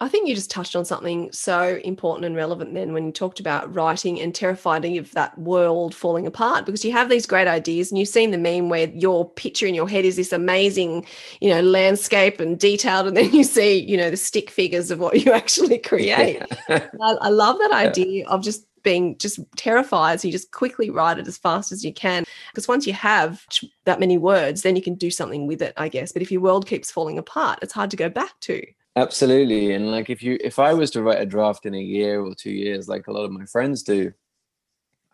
I 0.00 0.08
think 0.08 0.28
you 0.28 0.34
just 0.34 0.50
touched 0.50 0.76
on 0.76 0.84
something 0.84 1.30
so 1.32 1.80
important 1.84 2.24
and 2.24 2.36
relevant 2.36 2.74
then 2.74 2.92
when 2.92 3.06
you 3.06 3.12
talked 3.12 3.40
about 3.40 3.74
writing 3.74 4.20
and 4.20 4.34
terrified 4.34 4.84
of 4.84 5.12
that 5.12 5.36
world 5.38 5.94
falling 5.94 6.26
apart 6.26 6.66
because 6.66 6.84
you 6.84 6.92
have 6.92 7.08
these 7.08 7.26
great 7.26 7.48
ideas 7.48 7.90
and 7.90 7.98
you've 7.98 8.08
seen 8.08 8.30
the 8.30 8.38
meme 8.38 8.68
where 8.68 8.88
your 8.90 9.28
picture 9.28 9.66
in 9.66 9.74
your 9.74 9.88
head 9.88 10.04
is 10.04 10.16
this 10.16 10.32
amazing, 10.32 11.04
you 11.40 11.50
know, 11.50 11.60
landscape 11.60 12.40
and 12.40 12.58
detailed, 12.58 13.08
and 13.08 13.16
then 13.16 13.32
you 13.32 13.44
see, 13.44 13.78
you 13.78 13.96
know, 13.96 14.10
the 14.10 14.16
stick 14.16 14.50
figures 14.50 14.90
of 14.90 15.00
what 15.00 15.24
you 15.24 15.32
actually 15.38 15.78
create. 15.78 16.42
I, 16.68 16.86
I 17.00 17.28
love 17.28 17.58
that 17.58 17.72
idea 17.72 18.26
of 18.28 18.42
just 18.42 18.66
being 18.82 19.18
just 19.18 19.40
terrified. 19.56 20.20
So 20.20 20.28
you 20.28 20.32
just 20.32 20.52
quickly 20.52 20.90
write 20.90 21.18
it 21.18 21.28
as 21.28 21.36
fast 21.36 21.72
as 21.72 21.84
you 21.84 21.92
can. 21.92 22.24
Because 22.50 22.68
once 22.68 22.86
you 22.86 22.92
have 22.92 23.44
that 23.84 24.00
many 24.00 24.18
words, 24.18 24.62
then 24.62 24.76
you 24.76 24.82
can 24.82 24.94
do 24.94 25.10
something 25.10 25.46
with 25.46 25.60
it, 25.62 25.74
I 25.76 25.88
guess. 25.88 26.12
But 26.12 26.22
if 26.22 26.30
your 26.30 26.40
world 26.40 26.66
keeps 26.66 26.90
falling 26.90 27.18
apart, 27.18 27.58
it's 27.62 27.72
hard 27.72 27.90
to 27.90 27.96
go 27.96 28.08
back 28.08 28.38
to. 28.42 28.62
Absolutely. 28.96 29.72
And 29.72 29.90
like 29.90 30.10
if 30.10 30.22
you 30.22 30.38
if 30.42 30.58
I 30.58 30.74
was 30.74 30.90
to 30.92 31.02
write 31.02 31.20
a 31.20 31.26
draft 31.26 31.66
in 31.66 31.74
a 31.74 31.80
year 31.80 32.20
or 32.20 32.34
two 32.34 32.50
years, 32.50 32.88
like 32.88 33.06
a 33.06 33.12
lot 33.12 33.24
of 33.24 33.30
my 33.30 33.44
friends 33.46 33.82
do, 33.82 34.12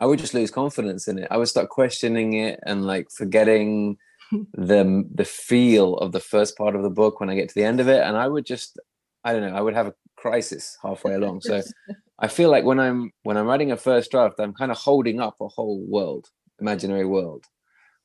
I 0.00 0.06
would 0.06 0.18
just 0.18 0.34
lose 0.34 0.50
confidence 0.50 1.08
in 1.08 1.18
it. 1.18 1.28
I 1.30 1.36
would 1.36 1.48
start 1.48 1.68
questioning 1.68 2.34
it 2.34 2.60
and 2.66 2.86
like 2.86 3.08
forgetting 3.10 3.98
the 4.54 5.04
the 5.14 5.24
feel 5.24 5.96
of 5.98 6.12
the 6.12 6.20
first 6.20 6.56
part 6.56 6.74
of 6.76 6.82
the 6.82 6.90
book 6.90 7.20
when 7.20 7.30
I 7.30 7.34
get 7.34 7.48
to 7.48 7.54
the 7.54 7.64
end 7.64 7.80
of 7.80 7.88
it. 7.88 8.02
And 8.02 8.16
I 8.16 8.28
would 8.28 8.46
just 8.46 8.78
I 9.24 9.32
don't 9.32 9.42
know, 9.42 9.56
I 9.56 9.60
would 9.60 9.74
have 9.74 9.88
a 9.88 9.94
crisis 10.16 10.78
halfway 10.82 11.14
along. 11.14 11.42
So 11.42 11.62
I 12.18 12.28
feel 12.28 12.50
like 12.50 12.64
when 12.64 12.80
I'm 12.80 13.12
when 13.22 13.36
I'm 13.36 13.46
writing 13.46 13.72
a 13.72 13.76
first 13.76 14.10
draft, 14.10 14.40
I'm 14.40 14.54
kind 14.54 14.70
of 14.70 14.78
holding 14.78 15.20
up 15.20 15.36
a 15.40 15.48
whole 15.48 15.84
world, 15.86 16.28
imaginary 16.60 17.04
world. 17.06 17.44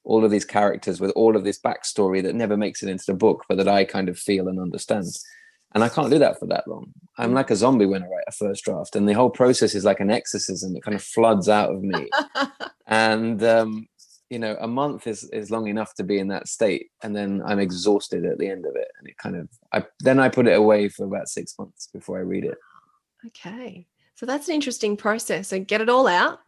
All 0.04 0.26
of 0.26 0.32
these 0.32 0.46
characters 0.46 1.00
with 1.00 1.12
all 1.12 1.36
of 1.36 1.44
this 1.44 1.60
backstory 1.60 2.24
that 2.24 2.36
never 2.36 2.58
makes 2.58 2.82
it 2.82 2.90
into 2.90 3.06
the 3.06 3.14
book, 3.14 3.46
but 3.48 3.58
that 3.58 3.68
I 3.68 3.84
kind 3.86 4.10
of 4.10 4.18
feel 4.18 4.48
and 4.48 4.60
understand. 4.60 5.06
And 5.74 5.84
I 5.84 5.90
can't 5.90 6.10
do 6.10 6.20
that 6.20 6.40
for 6.40 6.48
that 6.48 6.68
long. 6.68 6.92
I'm 7.18 7.34
like 7.34 7.52
a 7.52 7.56
zombie 7.56 7.86
when 7.86 8.02
I 8.02 8.08
write 8.08 8.24
a 8.28 8.32
first 8.32 8.64
draft, 8.64 8.96
and 8.96 9.08
the 9.08 9.14
whole 9.14 9.30
process 9.30 9.76
is 9.76 9.86
like 9.86 10.00
an 10.00 10.10
exorcism. 10.10 10.76
It 10.76 10.84
kind 10.84 10.96
of 10.96 11.04
floods 11.04 11.48
out 11.48 11.72
of 11.72 11.84
me. 11.84 12.10
and 12.88 13.44
um, 13.44 13.88
you 14.30 14.40
know, 14.40 14.58
a 14.60 14.68
month 14.68 15.06
is 15.06 15.30
is 15.32 15.52
long 15.52 15.68
enough 15.68 15.94
to 15.96 16.04
be 16.04 16.18
in 16.18 16.30
that 16.30 16.48
state, 16.48 16.88
and 17.04 17.16
then 17.16 17.42
I'm 17.46 17.60
exhausted 17.60 18.26
at 18.26 18.40
the 18.40 18.50
end 18.50 18.66
of 18.66 18.76
it. 18.76 18.88
And 18.98 19.08
it 19.08 19.18
kind 19.18 19.36
of, 19.36 19.50
I 19.72 19.86
then 20.00 20.20
I 20.20 20.30
put 20.30 20.48
it 20.48 20.58
away 20.58 20.90
for 20.90 21.06
about 21.06 21.30
six 21.30 21.56
months 21.60 21.88
before 21.94 22.18
I 22.18 22.22
read 22.22 22.46
it. 22.46 22.58
Okay. 23.28 23.86
So 24.16 24.26
that's 24.26 24.48
an 24.50 24.56
interesting 24.56 24.98
process. 24.98 25.48
So 25.48 25.60
get 25.60 25.82
it 25.82 25.90
all 25.90 26.08
out, 26.08 26.40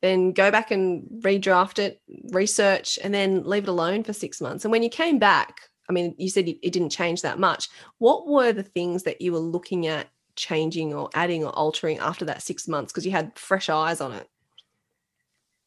then 0.00 0.32
go 0.32 0.50
back 0.50 0.70
and 0.70 1.04
redraft 1.20 1.78
it, 1.78 2.00
research, 2.30 2.98
and 3.02 3.14
then 3.14 3.44
leave 3.44 3.64
it 3.64 3.68
alone 3.68 4.02
for 4.02 4.12
six 4.12 4.40
months. 4.40 4.64
And 4.64 4.72
when 4.72 4.82
you 4.82 4.90
came 4.90 5.18
back, 5.18 5.60
I 5.88 5.92
mean, 5.92 6.14
you 6.18 6.30
said 6.30 6.48
it 6.48 6.72
didn't 6.72 6.90
change 6.90 7.22
that 7.22 7.38
much. 7.38 7.68
What 7.98 8.26
were 8.26 8.52
the 8.52 8.62
things 8.62 9.02
that 9.02 9.20
you 9.20 9.32
were 9.32 9.38
looking 9.38 9.86
at 9.86 10.08
changing 10.36 10.94
or 10.94 11.10
adding 11.14 11.44
or 11.44 11.50
altering 11.50 11.98
after 11.98 12.24
that 12.26 12.42
six 12.42 12.68
months? 12.68 12.92
Because 12.92 13.04
you 13.04 13.12
had 13.12 13.36
fresh 13.38 13.68
eyes 13.68 14.00
on 14.00 14.12
it. 14.12 14.28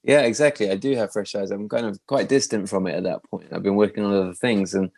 Yeah, 0.03 0.21
exactly. 0.21 0.69
I 0.69 0.75
do 0.75 0.95
have 0.95 1.11
fresh 1.11 1.33
eyes. 1.35 1.51
I'm 1.51 1.67
kind 1.67 1.85
of 1.85 1.99
quite 2.05 2.29
distant 2.29 2.69
from 2.69 2.85
it 2.85 2.95
at 2.95 3.03
that 3.03 3.23
point. 3.29 3.47
I've 3.51 3.63
been 3.63 3.75
working 3.75 4.03
on 4.03 4.13
other 4.13 4.33
things, 4.33 4.75
and 4.75 4.91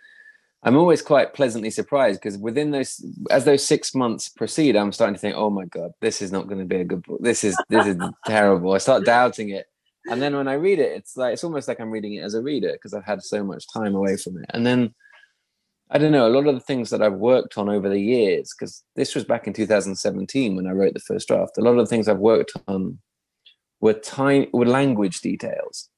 I'm 0.63 0.75
always 0.75 1.01
quite 1.01 1.33
pleasantly 1.33 1.69
surprised 1.69 2.19
because 2.19 2.37
within 2.37 2.71
those, 2.71 3.03
as 3.31 3.45
those 3.45 3.65
six 3.65 3.95
months 3.95 4.27
proceed, 4.27 4.75
I'm 4.75 4.91
starting 4.91 5.15
to 5.15 5.19
think, 5.19 5.35
"Oh 5.37 5.49
my 5.49 5.63
god, 5.65 5.91
this 6.01 6.21
is 6.21 6.33
not 6.33 6.47
going 6.47 6.59
to 6.59 6.65
be 6.65 6.81
a 6.81 6.85
good 6.85 7.03
book. 7.03 7.21
This 7.21 7.45
is 7.45 7.57
this 7.69 7.87
is 7.87 7.95
terrible." 8.25 8.73
I 8.73 8.79
start 8.79 9.05
doubting 9.05 9.49
it, 9.49 9.67
and 10.09 10.21
then 10.21 10.35
when 10.35 10.49
I 10.49 10.53
read 10.53 10.79
it, 10.79 10.91
it's 10.91 11.15
like 11.15 11.33
it's 11.33 11.43
almost 11.45 11.69
like 11.69 11.79
I'm 11.79 11.91
reading 11.91 12.15
it 12.15 12.23
as 12.23 12.33
a 12.33 12.41
reader 12.41 12.73
because 12.73 12.93
I've 12.93 13.05
had 13.05 13.23
so 13.23 13.45
much 13.45 13.65
time 13.71 13.95
away 13.95 14.17
from 14.17 14.37
it. 14.39 14.45
And 14.49 14.65
then 14.65 14.93
I 15.89 15.97
don't 15.97 16.11
know 16.11 16.27
a 16.27 16.29
lot 16.29 16.47
of 16.47 16.53
the 16.53 16.61
things 16.61 16.89
that 16.89 17.01
I've 17.01 17.13
worked 17.13 17.57
on 17.57 17.69
over 17.69 17.87
the 17.87 17.99
years 17.99 18.53
because 18.53 18.83
this 18.95 19.15
was 19.15 19.23
back 19.23 19.47
in 19.47 19.53
2017 19.53 20.55
when 20.55 20.67
I 20.67 20.71
wrote 20.71 20.93
the 20.93 20.99
first 20.99 21.27
draft. 21.27 21.57
A 21.57 21.61
lot 21.61 21.71
of 21.71 21.77
the 21.77 21.85
things 21.85 22.07
I've 22.07 22.17
worked 22.17 22.51
on 22.67 22.99
were 23.79 23.93
tiny 23.93 24.49
were 24.51 24.65
language 24.65 25.21
details. 25.21 25.89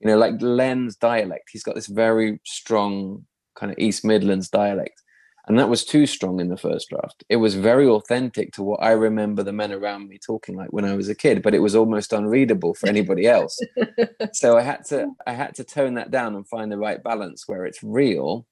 You 0.00 0.08
know, 0.08 0.18
like 0.18 0.34
Len's 0.40 0.96
dialect. 0.96 1.50
He's 1.52 1.62
got 1.62 1.76
this 1.76 1.86
very 1.86 2.40
strong 2.44 3.24
kind 3.54 3.70
of 3.70 3.78
East 3.78 4.04
Midlands 4.04 4.50
dialect. 4.50 5.00
And 5.46 5.58
that 5.58 5.68
was 5.68 5.84
too 5.84 6.06
strong 6.06 6.40
in 6.40 6.48
the 6.48 6.56
first 6.56 6.88
draft. 6.88 7.22
It 7.28 7.36
was 7.36 7.54
very 7.54 7.86
authentic 7.86 8.52
to 8.52 8.62
what 8.62 8.82
I 8.82 8.92
remember 8.92 9.42
the 9.42 9.52
men 9.52 9.72
around 9.72 10.08
me 10.08 10.18
talking 10.18 10.56
like 10.56 10.72
when 10.72 10.86
I 10.86 10.96
was 10.96 11.10
a 11.10 11.14
kid, 11.14 11.42
but 11.42 11.54
it 11.54 11.58
was 11.58 11.76
almost 11.76 12.14
unreadable 12.14 12.74
for 12.74 12.88
anybody 12.88 13.26
else. 13.26 13.58
so 14.32 14.56
I 14.56 14.62
had 14.62 14.86
to 14.86 15.10
I 15.26 15.34
had 15.34 15.54
to 15.56 15.64
tone 15.64 15.94
that 15.94 16.10
down 16.10 16.34
and 16.34 16.48
find 16.48 16.72
the 16.72 16.78
right 16.78 17.02
balance 17.02 17.44
where 17.46 17.66
it's 17.66 17.82
real 17.82 18.46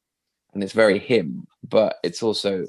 and 0.54 0.62
it's 0.62 0.72
very 0.72 0.98
him, 0.98 1.46
but 1.68 1.96
it's 2.02 2.22
also 2.22 2.66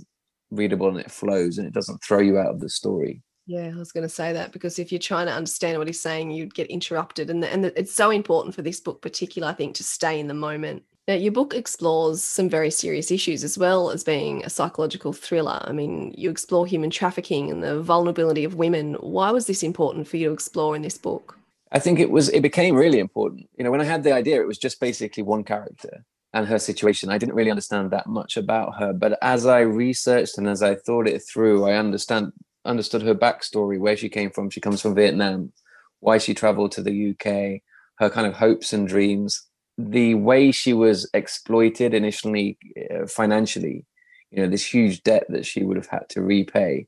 readable 0.51 0.89
and 0.89 0.99
it 0.99 1.11
flows 1.11 1.57
and 1.57 1.67
it 1.67 1.73
doesn't 1.73 2.03
throw 2.03 2.19
you 2.19 2.37
out 2.37 2.51
of 2.51 2.59
the 2.59 2.69
story. 2.69 3.21
Yeah, 3.45 3.71
I 3.73 3.77
was 3.77 3.91
going 3.91 4.07
to 4.07 4.13
say 4.13 4.31
that 4.31 4.53
because 4.53 4.79
if 4.79 4.91
you're 4.91 4.99
trying 4.99 5.25
to 5.25 5.33
understand 5.33 5.77
what 5.77 5.87
he's 5.87 5.99
saying, 5.99 6.31
you'd 6.31 6.55
get 6.55 6.67
interrupted. 6.67 7.29
And, 7.29 7.43
and 7.43 7.65
it's 7.65 7.93
so 7.93 8.09
important 8.09 8.55
for 8.55 8.61
this 8.61 8.79
book, 8.79 9.01
particular, 9.01 9.49
I 9.49 9.53
think, 9.53 9.75
to 9.75 9.83
stay 9.83 10.19
in 10.19 10.27
the 10.27 10.33
moment. 10.33 10.83
Now, 11.09 11.15
your 11.15 11.33
book 11.33 11.53
explores 11.53 12.23
some 12.23 12.47
very 12.47 12.71
serious 12.71 13.11
issues 13.11 13.43
as 13.43 13.57
well 13.57 13.89
as 13.89 14.05
being 14.05 14.45
a 14.45 14.49
psychological 14.49 15.11
thriller. 15.11 15.61
I 15.65 15.73
mean, 15.73 16.13
you 16.17 16.29
explore 16.29 16.65
human 16.65 16.89
trafficking 16.89 17.51
and 17.51 17.61
the 17.61 17.81
vulnerability 17.81 18.45
of 18.45 18.55
women. 18.55 18.93
Why 19.01 19.29
was 19.31 19.45
this 19.45 19.63
important 19.63 20.07
for 20.07 20.15
you 20.15 20.29
to 20.29 20.33
explore 20.33 20.77
in 20.77 20.81
this 20.81 20.97
book? 20.97 21.37
I 21.73 21.79
think 21.79 21.99
it 21.99 22.11
was 22.11 22.29
it 22.29 22.41
became 22.41 22.75
really 22.75 22.99
important. 22.99 23.49
You 23.57 23.65
know, 23.65 23.71
when 23.71 23.81
I 23.81 23.85
had 23.85 24.03
the 24.03 24.13
idea, 24.13 24.39
it 24.39 24.47
was 24.47 24.59
just 24.59 24.79
basically 24.79 25.23
one 25.23 25.43
character 25.43 26.05
and 26.33 26.47
her 26.47 26.59
situation. 26.59 27.09
I 27.09 27.17
didn't 27.17 27.35
really 27.35 27.51
understand 27.51 27.91
that 27.91 28.07
much 28.07 28.37
about 28.37 28.75
her, 28.79 28.93
but 28.93 29.17
as 29.21 29.45
I 29.45 29.59
researched 29.59 30.37
and 30.37 30.47
as 30.47 30.63
I 30.63 30.75
thought 30.75 31.07
it 31.07 31.21
through, 31.21 31.65
I 31.65 31.75
understand 31.75 32.33
understood 32.65 33.01
her 33.03 33.15
backstory, 33.15 33.79
where 33.79 33.97
she 33.97 34.09
came 34.09 34.31
from. 34.31 34.49
She 34.49 34.61
comes 34.61 34.81
from 34.81 34.95
Vietnam, 34.95 35.51
why 35.99 36.17
she 36.17 36.33
traveled 36.33 36.71
to 36.73 36.81
the 36.81 37.11
UK, 37.11 37.61
her 37.97 38.09
kind 38.09 38.27
of 38.27 38.33
hopes 38.33 38.73
and 38.73 38.87
dreams, 38.87 39.43
the 39.77 40.15
way 40.15 40.51
she 40.51 40.73
was 40.73 41.09
exploited 41.13 41.93
initially 41.93 42.57
uh, 42.93 43.05
financially, 43.07 43.85
you 44.31 44.41
know, 44.41 44.49
this 44.49 44.65
huge 44.65 45.03
debt 45.03 45.25
that 45.29 45.45
she 45.45 45.63
would 45.63 45.77
have 45.77 45.87
had 45.87 46.07
to 46.09 46.21
repay, 46.21 46.87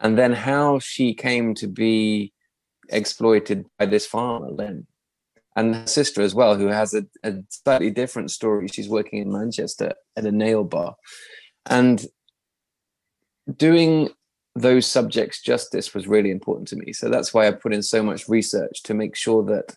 and 0.00 0.16
then 0.16 0.32
how 0.32 0.78
she 0.78 1.14
came 1.14 1.54
to 1.54 1.66
be 1.66 2.32
exploited 2.88 3.66
by 3.78 3.86
this 3.86 4.06
farmer, 4.06 4.50
Len, 4.50 4.86
and 5.56 5.74
her 5.74 5.86
sister 5.86 6.22
as 6.22 6.34
well, 6.34 6.56
who 6.56 6.68
has 6.68 6.94
a, 6.94 7.04
a 7.24 7.34
slightly 7.48 7.90
different 7.90 8.30
story. 8.30 8.68
She's 8.68 8.88
working 8.88 9.20
in 9.20 9.32
Manchester 9.32 9.92
at 10.16 10.26
a 10.26 10.32
nail 10.32 10.64
bar, 10.64 10.96
and 11.66 12.04
doing 13.56 14.10
those 14.54 14.86
subjects 14.86 15.42
justice 15.42 15.94
was 15.94 16.08
really 16.08 16.30
important 16.30 16.68
to 16.68 16.76
me. 16.76 16.92
So 16.92 17.08
that's 17.08 17.32
why 17.32 17.46
I 17.46 17.52
put 17.52 17.72
in 17.72 17.82
so 17.82 18.02
much 18.02 18.28
research 18.28 18.82
to 18.84 18.94
make 18.94 19.16
sure 19.16 19.44
that 19.44 19.76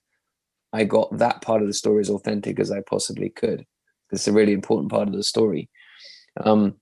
I 0.73 0.83
got 0.83 1.15
that 1.17 1.41
part 1.41 1.61
of 1.61 1.67
the 1.67 1.73
story 1.73 2.01
as 2.01 2.09
authentic 2.09 2.59
as 2.59 2.71
I 2.71 2.81
possibly 2.81 3.29
could. 3.29 3.65
It's 4.11 4.27
a 4.27 4.33
really 4.33 4.53
important 4.53 4.91
part 4.91 5.07
of 5.07 5.13
the 5.13 5.23
story. 5.23 5.69
Um, 6.43 6.75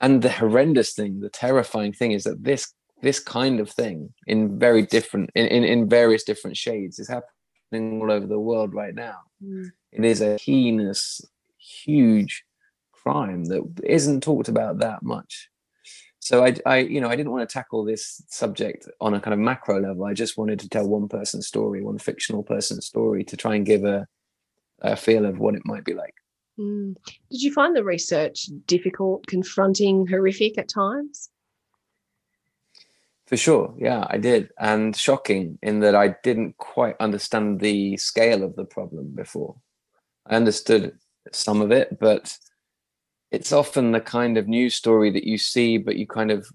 and 0.00 0.22
the 0.22 0.30
horrendous 0.30 0.92
thing, 0.94 1.20
the 1.20 1.28
terrifying 1.28 1.92
thing 1.92 2.12
is 2.12 2.24
that 2.24 2.42
this 2.42 2.72
this 3.02 3.18
kind 3.18 3.58
of 3.58 3.68
thing 3.68 4.14
in 4.28 4.60
very 4.60 4.82
different 4.86 5.30
in, 5.34 5.46
in, 5.46 5.64
in 5.64 5.88
various 5.88 6.22
different 6.22 6.56
shades 6.56 7.00
is 7.00 7.08
happening 7.08 7.28
all 7.74 8.10
over 8.10 8.26
the 8.26 8.38
world 8.38 8.74
right 8.74 8.94
now. 8.94 9.20
Mm. 9.42 9.70
It 9.92 10.04
is 10.04 10.20
a 10.20 10.38
heinous, 10.38 11.20
huge 11.58 12.44
crime 12.92 13.44
that 13.46 13.62
isn't 13.84 14.22
talked 14.22 14.48
about 14.48 14.78
that 14.78 15.02
much. 15.02 15.48
so 16.20 16.44
I, 16.44 16.54
I, 16.64 16.78
you 16.78 17.00
know, 17.00 17.08
I 17.08 17.16
didn't 17.16 17.32
want 17.32 17.48
to 17.48 17.52
tackle 17.52 17.84
this 17.84 18.22
subject 18.28 18.88
on 19.00 19.14
a 19.14 19.20
kind 19.20 19.34
of 19.34 19.40
macro 19.40 19.80
level. 19.80 20.04
I 20.04 20.14
just 20.14 20.38
wanted 20.38 20.60
to 20.60 20.68
tell 20.68 20.88
one 20.88 21.08
person's 21.08 21.46
story, 21.46 21.82
one 21.82 21.98
fictional 21.98 22.42
person's 22.42 22.86
story, 22.86 23.24
to 23.24 23.36
try 23.36 23.56
and 23.56 23.66
give 23.66 23.84
a, 23.84 24.06
a 24.80 24.96
feel 24.96 25.24
of 25.26 25.38
what 25.38 25.54
it 25.54 25.62
might 25.64 25.84
be 25.84 25.94
like. 25.94 26.14
Mm. 26.58 26.94
Did 27.30 27.42
you 27.42 27.52
find 27.52 27.74
the 27.74 27.84
research 27.84 28.48
difficult, 28.66 29.26
confronting, 29.26 30.06
horrific 30.06 30.58
at 30.58 30.68
times? 30.68 31.30
For 33.26 33.36
sure, 33.36 33.74
yeah, 33.78 34.06
I 34.10 34.18
did, 34.18 34.50
and 34.58 34.94
shocking 34.96 35.58
in 35.62 35.80
that 35.80 35.94
I 35.94 36.16
didn't 36.22 36.56
quite 36.58 36.96
understand 37.00 37.60
the 37.60 37.96
scale 37.96 38.42
of 38.42 38.56
the 38.56 38.64
problem 38.64 39.12
before. 39.14 39.56
I 40.26 40.36
understood 40.36 40.98
some 41.32 41.60
of 41.60 41.70
it, 41.70 41.98
but 41.98 42.36
it's 43.30 43.52
often 43.52 43.92
the 43.92 44.00
kind 44.00 44.36
of 44.36 44.48
news 44.48 44.74
story 44.74 45.10
that 45.12 45.24
you 45.24 45.38
see, 45.38 45.78
but 45.78 45.96
you 45.96 46.06
kind 46.06 46.30
of 46.30 46.46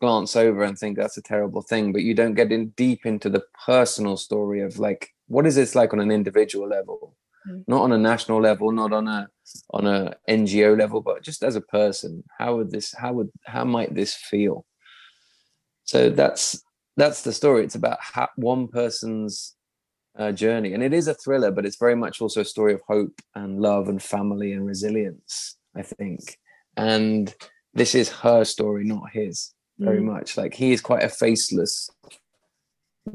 glance 0.00 0.34
over 0.34 0.62
and 0.62 0.78
think 0.78 0.96
that's 0.96 1.16
a 1.16 1.22
terrible 1.22 1.62
thing, 1.62 1.92
but 1.92 2.02
you 2.02 2.14
don't 2.14 2.34
get 2.34 2.52
in 2.52 2.70
deep 2.70 3.06
into 3.06 3.28
the 3.30 3.42
personal 3.64 4.16
story 4.16 4.60
of 4.60 4.78
like 4.78 5.10
what 5.28 5.46
is 5.46 5.54
this 5.54 5.74
like 5.74 5.92
on 5.92 6.00
an 6.00 6.10
individual 6.10 6.68
level, 6.68 7.16
mm. 7.48 7.64
not 7.66 7.82
on 7.82 7.92
a 7.92 7.98
national 7.98 8.40
level, 8.40 8.72
not 8.72 8.92
on 8.92 9.08
a 9.08 9.28
on 9.70 9.86
a 9.86 10.14
NGO 10.28 10.76
level, 10.78 11.00
but 11.00 11.22
just 11.22 11.42
as 11.42 11.56
a 11.56 11.60
person. 11.60 12.24
How 12.38 12.56
would 12.56 12.70
this? 12.70 12.94
How 12.96 13.12
would 13.12 13.30
how 13.46 13.64
might 13.64 13.94
this 13.94 14.14
feel? 14.14 14.66
So 15.84 16.10
that's 16.10 16.62
that's 16.96 17.22
the 17.22 17.32
story. 17.32 17.64
It's 17.64 17.74
about 17.74 17.98
how, 18.00 18.28
one 18.36 18.68
person's 18.68 19.56
uh, 20.18 20.32
journey, 20.32 20.74
and 20.74 20.82
it 20.82 20.92
is 20.92 21.08
a 21.08 21.14
thriller, 21.14 21.50
but 21.50 21.66
it's 21.66 21.76
very 21.76 21.96
much 21.96 22.20
also 22.20 22.42
a 22.42 22.44
story 22.44 22.72
of 22.72 22.80
hope 22.86 23.20
and 23.34 23.60
love 23.60 23.88
and 23.88 24.02
family 24.02 24.52
and 24.52 24.66
resilience 24.66 25.56
I 25.76 25.82
think. 25.82 26.38
And 26.76 27.34
this 27.74 27.94
is 27.94 28.08
her 28.10 28.44
story, 28.44 28.84
not 28.84 29.10
his, 29.12 29.52
very 29.78 30.00
mm. 30.00 30.04
much. 30.04 30.36
Like 30.36 30.54
he 30.54 30.72
is 30.72 30.80
quite 30.80 31.02
a 31.02 31.08
faceless 31.08 31.90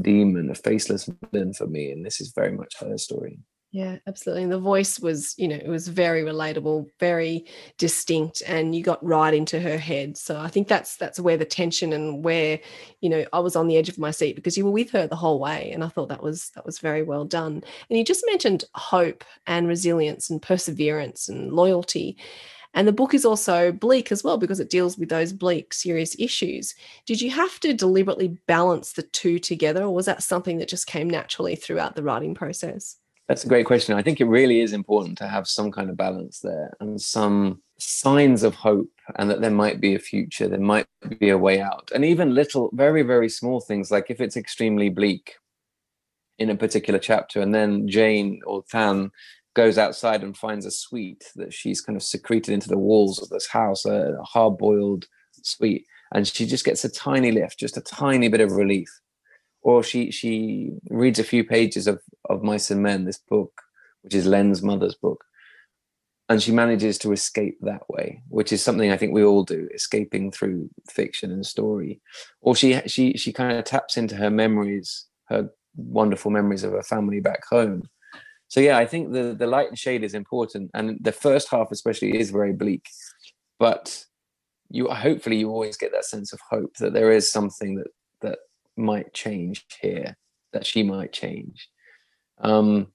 demon, 0.01 0.49
a 0.49 0.55
faceless 0.55 1.09
villain 1.31 1.53
for 1.53 1.67
me. 1.67 1.91
And 1.91 2.05
this 2.05 2.21
is 2.21 2.33
very 2.35 2.51
much 2.51 2.73
her 2.79 2.97
story. 2.97 3.39
Yeah, 3.71 3.97
absolutely. 4.07 4.43
And 4.43 4.51
the 4.51 4.57
voice 4.59 4.99
was, 4.99 5.35
you 5.38 5.47
know, 5.47 5.55
it 5.55 5.67
was 5.67 5.88
very 5.89 6.23
relatable, 6.23 6.88
very 6.99 7.45
distinct, 7.77 8.41
and 8.47 8.73
you 8.75 8.81
got 8.81 9.03
right 9.05 9.31
into 9.31 9.59
her 9.59 9.77
head. 9.77 10.17
So 10.17 10.39
I 10.39 10.47
think 10.47 10.67
that's 10.67 10.97
that's 10.97 11.19
where 11.19 11.38
the 11.38 11.45
tension 11.45 11.93
and 11.93 12.23
where, 12.25 12.59
you 13.01 13.09
know, 13.09 13.25
I 13.31 13.38
was 13.39 13.55
on 13.55 13.67
the 13.67 13.77
edge 13.77 13.88
of 13.88 13.99
my 13.99 14.09
seat 14.09 14.35
because 14.35 14.57
you 14.57 14.65
were 14.65 14.71
with 14.71 14.89
her 14.91 15.05
the 15.05 15.15
whole 15.15 15.39
way, 15.39 15.69
and 15.71 15.83
I 15.83 15.88
thought 15.89 16.09
that 16.09 16.23
was 16.23 16.49
that 16.55 16.65
was 16.65 16.79
very 16.79 17.03
well 17.03 17.25
done. 17.25 17.61
And 17.89 17.97
you 17.99 18.03
just 18.03 18.23
mentioned 18.25 18.65
hope 18.73 19.23
and 19.45 19.67
resilience 19.67 20.31
and 20.31 20.41
perseverance 20.41 21.29
and 21.29 21.53
loyalty. 21.53 22.17
And 22.75 22.88
the 22.88 22.93
book 22.93 23.15
is 23.15 23.25
also 23.25 23.73
bleak 23.73 24.13
as 24.13 24.23
well 24.23 24.38
because 24.38 24.61
it 24.61 24.69
deals 24.71 24.97
with 24.99 25.09
those 25.09 25.33
bleak, 25.33 25.73
serious 25.73 26.15
issues. 26.19 26.75
Did 27.07 27.21
you 27.21 27.31
have 27.31 27.59
to 27.61 27.73
deliberately 27.73 28.38
balance 28.47 28.93
the 28.93 29.03
two 29.03 29.39
together, 29.39 29.83
or 29.85 29.95
was 29.95 30.05
that 30.07 30.23
something 30.23 30.59
that 30.59 30.69
just 30.69 30.88
came 30.88 31.09
naturally 31.09 31.57
throughout 31.57 31.97
the 31.97 32.03
writing 32.03 32.35
process? 32.35 32.99
That's 33.29 33.45
a 33.45 33.48
great 33.48 33.67
question. 33.67 33.95
I 33.95 34.01
think 34.01 34.19
it 34.19 34.25
really 34.25 34.59
is 34.59 34.74
important 34.74 35.15
to 35.19 35.27
have 35.27 35.48
some 35.48 35.71
kind 35.71 35.91
of 35.91 35.95
balance 35.95 36.39
there 36.39 36.74
and 36.79 37.00
some 37.00 37.62
signs 37.77 38.41
of 38.41 38.55
hope 38.55 38.89
and 39.17 39.29
that 39.29 39.39
there 39.39 39.51
might 39.51 39.79
be 39.79 39.93
a 39.93 40.00
future, 40.00 40.48
there 40.48 40.59
might 40.59 40.88
be 41.19 41.29
a 41.29 41.38
way 41.38 41.62
out. 41.62 41.91
And 41.93 42.03
even 42.03 42.33
little, 42.33 42.71
very, 42.74 43.03
very 43.03 43.29
small 43.29 43.62
things, 43.62 43.91
like 43.91 44.07
if 44.09 44.19
it's 44.19 44.36
extremely 44.36 44.89
bleak 44.89 45.36
in 46.39 46.50
a 46.50 46.55
particular 46.55 46.98
chapter, 46.98 47.39
and 47.39 47.53
then 47.53 47.88
Jane 47.88 48.41
or 48.48 48.63
Thanh 48.63 49.12
goes 49.55 49.77
outside 49.77 50.24
and 50.24 50.36
finds 50.36 50.65
a 50.65 50.71
sweet 50.71 51.24
that 51.36 51.53
she's 51.53 51.81
kind 51.81 51.95
of 51.95 52.01
secreted 52.01 52.51
into 52.51 52.67
the 52.67 52.79
walls 52.79 53.21
of 53.21 53.29
this 53.29 53.48
house, 53.48 53.86
a 53.86 54.17
hard 54.24 54.57
boiled 54.57 55.05
sweet. 55.43 55.86
And 56.15 56.27
she 56.27 56.48
just 56.48 56.65
gets 56.65 56.83
a 56.83 56.89
tiny 56.89 57.31
lift, 57.31 57.59
just 57.59 57.77
a 57.77 57.81
tiny 57.81 58.27
bit 58.27 58.41
of 58.41 58.53
relief 58.53 58.89
or 59.62 59.84
she 59.84 60.12
she 60.12 60.72
reads 60.89 61.20
a 61.20 61.24
few 61.24 61.44
pages 61.44 61.88
of 61.88 62.01
of 62.30 62.44
Mice 62.44 62.72
and 62.72 62.82
Men, 62.82 63.06
this 63.06 63.18
book, 63.18 63.62
which 64.01 64.16
is 64.16 64.25
Len's 64.25 64.62
mother's 64.62 64.96
book, 64.96 65.24
and 66.30 66.41
she 66.41 66.52
manages 66.52 66.98
to 67.00 67.12
escape 67.12 67.58
that 67.62 67.89
way, 67.89 68.22
which 68.30 68.54
is 68.54 68.63
something 68.63 68.91
I 68.91 68.98
think 68.98 69.13
we 69.13 69.24
all 69.24 69.43
do, 69.43 69.67
escaping 69.74 70.32
through 70.32 70.69
fiction 70.88 71.32
and 71.32 71.45
story. 71.45 72.02
Or 72.41 72.56
she 72.56 72.80
she 72.86 73.13
she 73.13 73.34
kind 73.34 73.58
of 73.58 73.65
taps 73.65 73.98
into 73.98 74.15
her 74.15 74.30
memories, 74.30 75.06
her 75.26 75.50
wonderful 75.76 76.32
memories 76.32 76.63
of 76.63 76.74
her 76.74 76.84
family 76.84 77.19
back 77.19 77.41
home. 77.50 77.89
So 78.48 78.60
yeah, 78.60 78.78
I 78.78 78.86
think 78.86 79.12
the 79.12 79.36
the 79.38 79.48
light 79.48 79.69
and 79.69 79.78
shade 79.78 80.04
is 80.04 80.13
important, 80.13 80.72
and 80.74 80.98
the 81.02 81.12
first 81.12 81.50
half 81.50 81.72
especially 81.72 82.17
is 82.19 82.30
very 82.30 82.54
bleak, 82.54 82.88
but 83.60 84.06
you 84.69 84.88
hopefully 84.88 85.38
you 85.38 85.50
always 85.50 85.78
get 85.78 85.91
that 85.91 86.06
sense 86.06 86.32
of 86.32 86.39
hope 86.48 86.78
that 86.78 86.93
there 86.93 87.12
is 87.12 87.32
something 87.32 87.76
that 87.76 87.88
might 88.80 89.13
change 89.13 89.65
here, 89.82 90.18
that 90.54 90.65
she 90.65 90.84
might 90.84 91.13
change. 91.13 91.70
Um, 92.39 92.88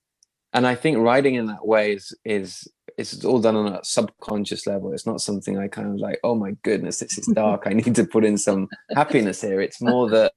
and 0.52 0.66
I 0.66 0.74
think 0.74 0.98
writing 0.98 1.34
in 1.34 1.46
that 1.46 1.66
way 1.66 1.92
is 1.92 2.16
is 2.24 2.68
it's 2.96 3.24
all 3.24 3.40
done 3.40 3.56
on 3.56 3.72
a 3.72 3.80
subconscious 3.82 4.66
level. 4.66 4.92
It's 4.92 5.06
not 5.06 5.20
something 5.20 5.58
I 5.58 5.66
kind 5.66 5.88
of 5.88 5.96
like, 5.96 6.20
oh 6.22 6.36
my 6.36 6.52
goodness, 6.62 7.00
this 7.00 7.18
is 7.18 7.26
dark. 7.26 7.64
I 7.66 7.70
need 7.70 7.94
to 7.96 8.06
put 8.06 8.24
in 8.24 8.38
some 8.38 8.68
happiness 8.94 9.40
here. 9.40 9.60
It's 9.60 9.80
more 9.80 10.08
that 10.10 10.32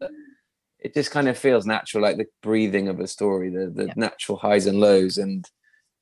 it 0.79 0.93
just 0.93 1.11
kind 1.11 1.27
of 1.27 1.37
feels 1.37 1.65
natural, 1.65 2.01
like 2.01 2.17
the 2.17 2.25
breathing 2.41 2.87
of 2.87 2.99
a 2.99 3.07
story, 3.07 3.49
the 3.49 3.71
the 3.73 3.87
yeah. 3.87 3.93
natural 3.95 4.37
highs 4.37 4.65
and 4.65 4.79
lows. 4.79 5.17
And 5.17 5.45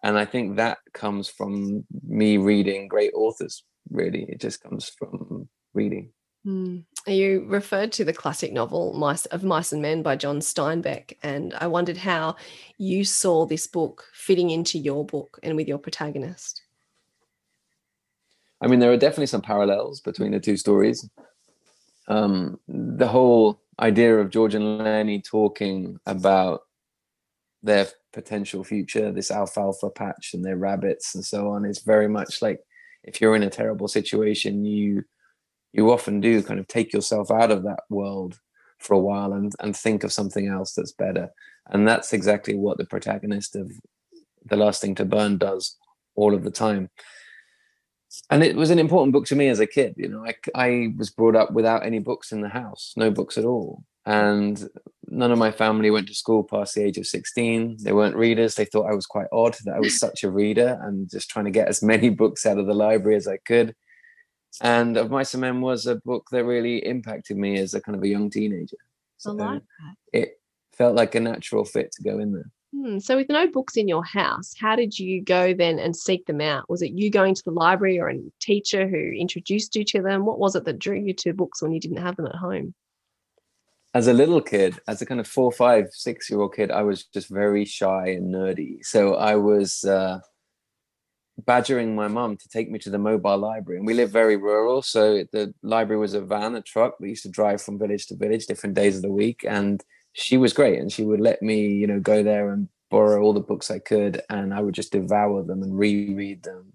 and 0.02 0.18
I 0.18 0.26
think 0.26 0.56
that 0.56 0.78
comes 0.94 1.28
from 1.28 1.86
me 2.08 2.38
reading 2.38 2.88
great 2.88 3.12
authors, 3.14 3.64
really. 3.90 4.26
It 4.30 4.40
just 4.40 4.62
comes 4.62 4.90
from 4.90 5.50
reading. 5.74 6.12
Mm. 6.46 6.86
You 7.08 7.46
referred 7.48 7.92
to 7.94 8.04
the 8.04 8.14
classic 8.14 8.52
novel 8.52 8.94
Mice 8.94 9.28
of 9.28 9.44
Mice 9.44 9.72
and 9.72 9.82
Men 9.82 10.02
by 10.02 10.16
John 10.16 10.40
Steinbeck, 10.40 11.18
and 11.22 11.54
I 11.54 11.68
wondered 11.68 11.98
how 11.98 12.36
you 12.80 13.04
saw 13.04 13.46
this 13.46 13.68
book 13.68 14.06
fitting 14.14 14.50
into 14.50 14.80
your 14.80 15.06
book 15.06 15.40
and 15.44 15.56
with 15.56 15.68
your 15.68 15.78
protagonist. 15.78 16.64
I 18.60 18.68
mean, 18.68 18.80
there 18.80 18.92
are 18.92 18.98
definitely 18.98 19.28
some 19.28 19.44
parallels 19.44 20.02
between 20.02 20.32
the 20.32 20.40
two 20.40 20.58
stories. 20.58 21.08
Um, 22.08 22.60
the 22.68 23.08
whole 23.08 23.62
idea 23.80 24.18
of 24.18 24.32
George 24.32 24.56
and 24.56 24.80
Lennie 24.80 25.22
talking 25.22 26.00
about 26.08 26.62
their 27.62 27.88
potential 28.14 28.64
future, 28.64 29.12
this 29.12 29.30
alfalfa 29.30 29.92
patch 29.92 30.34
and 30.34 30.44
their 30.44 30.58
rabbits 30.58 31.14
and 31.14 31.24
so 31.24 31.50
on, 31.50 31.66
is 31.66 31.84
very 31.84 32.08
much 32.08 32.42
like 32.42 32.62
if 33.04 33.22
you're 33.22 33.36
in 33.36 33.44
a 33.44 33.50
terrible 33.50 33.88
situation, 33.88 34.66
you 34.66 35.04
you 35.76 35.92
often 35.92 36.22
do 36.22 36.42
kind 36.42 36.60
of 36.60 36.68
take 36.68 36.94
yourself 36.94 37.30
out 37.30 37.52
of 37.52 37.64
that 37.64 37.82
world 37.90 38.40
for 38.80 38.94
a 38.94 39.00
while 39.00 39.34
and, 39.34 39.52
and 39.60 39.76
think 39.76 40.04
of 40.04 40.14
something 40.14 40.48
else 40.48 40.74
that's 40.74 40.94
better. 40.94 41.30
And 41.68 41.86
that's 41.86 42.14
exactly 42.14 42.56
what 42.56 42.78
the 42.78 42.86
protagonist 42.86 43.58
of 43.58 43.72
The 44.46 44.56
Last 44.56 44.82
Thing 44.82 44.96
to 44.96 45.06
Burn 45.06 45.38
does 45.38 45.76
all 46.16 46.34
of 46.34 46.44
the 46.44 46.52
time. 46.52 46.90
And 48.30 48.42
it 48.42 48.56
was 48.56 48.70
an 48.70 48.80
important 48.80 49.12
book 49.12 49.26
to 49.28 49.36
me 49.36 49.50
as 49.50 49.60
a 49.60 49.68
kid. 49.68 49.96
You 49.98 50.08
know, 50.08 50.26
I, 50.26 50.36
I 50.56 50.94
was 50.98 51.10
brought 51.10 51.36
up 51.36 51.52
without 51.52 51.86
any 51.86 52.00
books 52.00 52.32
in 52.32 52.40
the 52.40 52.50
house, 52.50 52.94
no 52.96 53.12
books 53.12 53.38
at 53.38 53.44
all. 53.44 53.84
And 54.06 54.70
none 55.08 55.32
of 55.32 55.40
my 55.40 55.52
family 55.52 55.92
went 55.92 56.08
to 56.08 56.16
school 56.16 56.44
past 56.44 56.76
the 56.76 56.84
age 56.84 56.98
of 56.98 57.08
16. 57.08 57.80
They 57.82 57.92
weren't 57.92 58.16
readers. 58.16 58.56
They 58.56 58.64
thought 58.64 58.90
I 58.90 58.96
was 58.96 59.08
quite 59.08 59.28
odd 59.34 59.58
that 59.66 59.76
I 59.76 59.80
was 59.80 60.00
such 60.00 60.24
a 60.24 60.32
reader 60.32 60.80
and 60.84 61.10
just 61.10 61.30
trying 61.30 61.46
to 61.46 61.52
get 61.52 61.68
as 61.68 61.84
many 61.84 62.10
books 62.22 62.46
out 62.46 62.60
of 62.60 62.68
the 62.68 62.74
library 62.74 63.18
as 63.18 63.28
I 63.28 63.38
could 63.38 63.76
and 64.62 64.98
of 64.98 65.12
mice 65.12 65.34
and 65.34 65.42
men 65.42 65.62
was 65.62 65.88
a 65.88 65.96
book 65.98 66.28
that 66.32 66.46
really 66.46 66.86
impacted 66.86 67.38
me 67.38 67.58
as 67.60 67.74
a 67.74 67.82
kind 67.82 67.96
of 67.96 68.04
a 68.04 68.08
young 68.08 68.30
teenager. 68.30 68.78
So 69.18 69.32
like 69.32 69.62
it 70.14 70.40
felt 70.74 70.96
like 70.96 71.16
a 71.16 71.20
natural 71.20 71.66
fit 71.66 71.92
to 71.94 72.04
go 72.04 72.20
in 72.20 72.34
there. 72.34 72.52
Hmm. 72.74 73.00
so 73.00 73.16
with 73.16 73.30
no 73.30 73.48
books 73.48 73.78
in 73.78 73.88
your 73.88 74.04
house 74.04 74.54
how 74.60 74.76
did 74.76 75.00
you 75.00 75.22
go 75.22 75.54
then 75.54 75.80
and 75.80 75.96
seek 75.96 76.26
them 76.26 76.42
out? 76.42 76.70
Was 76.70 76.82
it 76.82 76.92
you 76.92 77.10
going 77.10 77.34
to 77.34 77.44
the 77.44 77.52
library 77.52 78.00
or 78.00 78.10
a 78.10 78.20
teacher 78.42 78.88
who 78.88 78.98
introduced 78.98 79.76
you 79.76 79.86
to 79.86 80.02
them? 80.02 80.26
What 80.26 80.40
was 80.40 80.56
it 80.56 80.66
that 80.66 80.80
drew 80.80 81.00
you 81.00 81.14
to 81.14 81.34
books 81.34 81.62
when 81.62 81.72
you 81.72 81.80
didn't 81.80 81.98
have 81.98 82.18
them 82.18 82.28
at 82.28 82.36
home? 82.36 82.74
As 83.94 84.08
a 84.08 84.14
little 84.14 84.42
kid, 84.42 84.78
as 84.90 85.02
a 85.02 85.06
kind 85.06 85.22
of 85.22 85.28
four, 85.28 85.54
five, 85.54 85.88
six 85.92 86.30
year 86.30 86.42
old 86.42 86.54
kid, 86.54 86.70
I 86.70 86.82
was 86.82 87.06
just 87.06 87.30
very 87.30 87.64
shy 87.64 88.08
and 88.10 88.34
nerdy. 88.34 88.84
So 88.86 89.16
I 89.16 89.36
was 89.36 89.86
uh, 89.86 90.20
badgering 91.38 91.96
my 91.96 92.08
mum 92.08 92.38
to 92.38 92.50
take 92.50 92.72
me 92.72 92.80
to 92.80 92.90
the 92.90 92.98
mobile 92.98 93.38
library. 93.38 93.78
And 93.78 93.88
we 93.88 93.94
live 93.94 94.10
very 94.10 94.38
rural. 94.38 94.82
So 94.82 95.26
the 95.32 95.54
library 95.62 96.00
was 96.00 96.14
a 96.14 96.22
van, 96.22 96.56
a 96.56 96.62
truck 96.62 96.98
that 97.00 97.10
used 97.10 97.24
to 97.24 97.30
drive 97.30 97.62
from 97.62 97.78
village 97.78 98.08
to 98.08 98.16
village 98.16 98.46
different 98.46 98.76
days 98.76 98.96
of 98.96 99.02
the 99.02 99.12
week. 99.12 99.44
And 99.48 99.84
she 100.14 100.38
was 100.38 100.54
great. 100.54 100.80
And 100.80 100.92
she 100.92 101.04
would 101.04 101.20
let 101.20 101.42
me, 101.42 101.68
you 101.68 101.88
know, 101.88 102.00
go 102.00 102.24
there 102.24 102.52
and 102.52 102.70
borrow 102.90 103.22
all 103.22 103.34
the 103.34 103.42
books 103.42 103.70
I 103.70 103.80
could. 103.80 104.22
And 104.30 104.54
I 104.54 104.62
would 104.62 104.74
just 104.74 104.94
devour 104.94 105.44
them 105.44 105.62
and 105.62 105.78
reread 105.78 106.44
them 106.44 106.72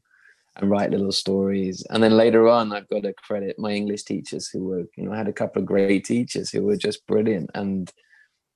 and 0.56 0.70
write 0.70 0.90
little 0.90 1.12
stories. 1.12 1.84
And 1.88 2.02
then 2.02 2.16
later 2.16 2.46
on, 2.48 2.72
I've 2.72 2.88
got 2.88 3.04
to 3.04 3.14
credit 3.14 3.58
my 3.58 3.70
English 3.70 4.02
teachers 4.02 4.48
who 4.48 4.64
were, 4.64 4.84
you 4.96 5.04
know, 5.04 5.12
I 5.12 5.16
had 5.16 5.28
a 5.28 5.32
couple 5.32 5.62
of 5.62 5.66
great 5.66 6.04
teachers 6.04 6.50
who 6.50 6.62
were 6.64 6.76
just 6.76 7.06
brilliant 7.06 7.50
and 7.54 7.90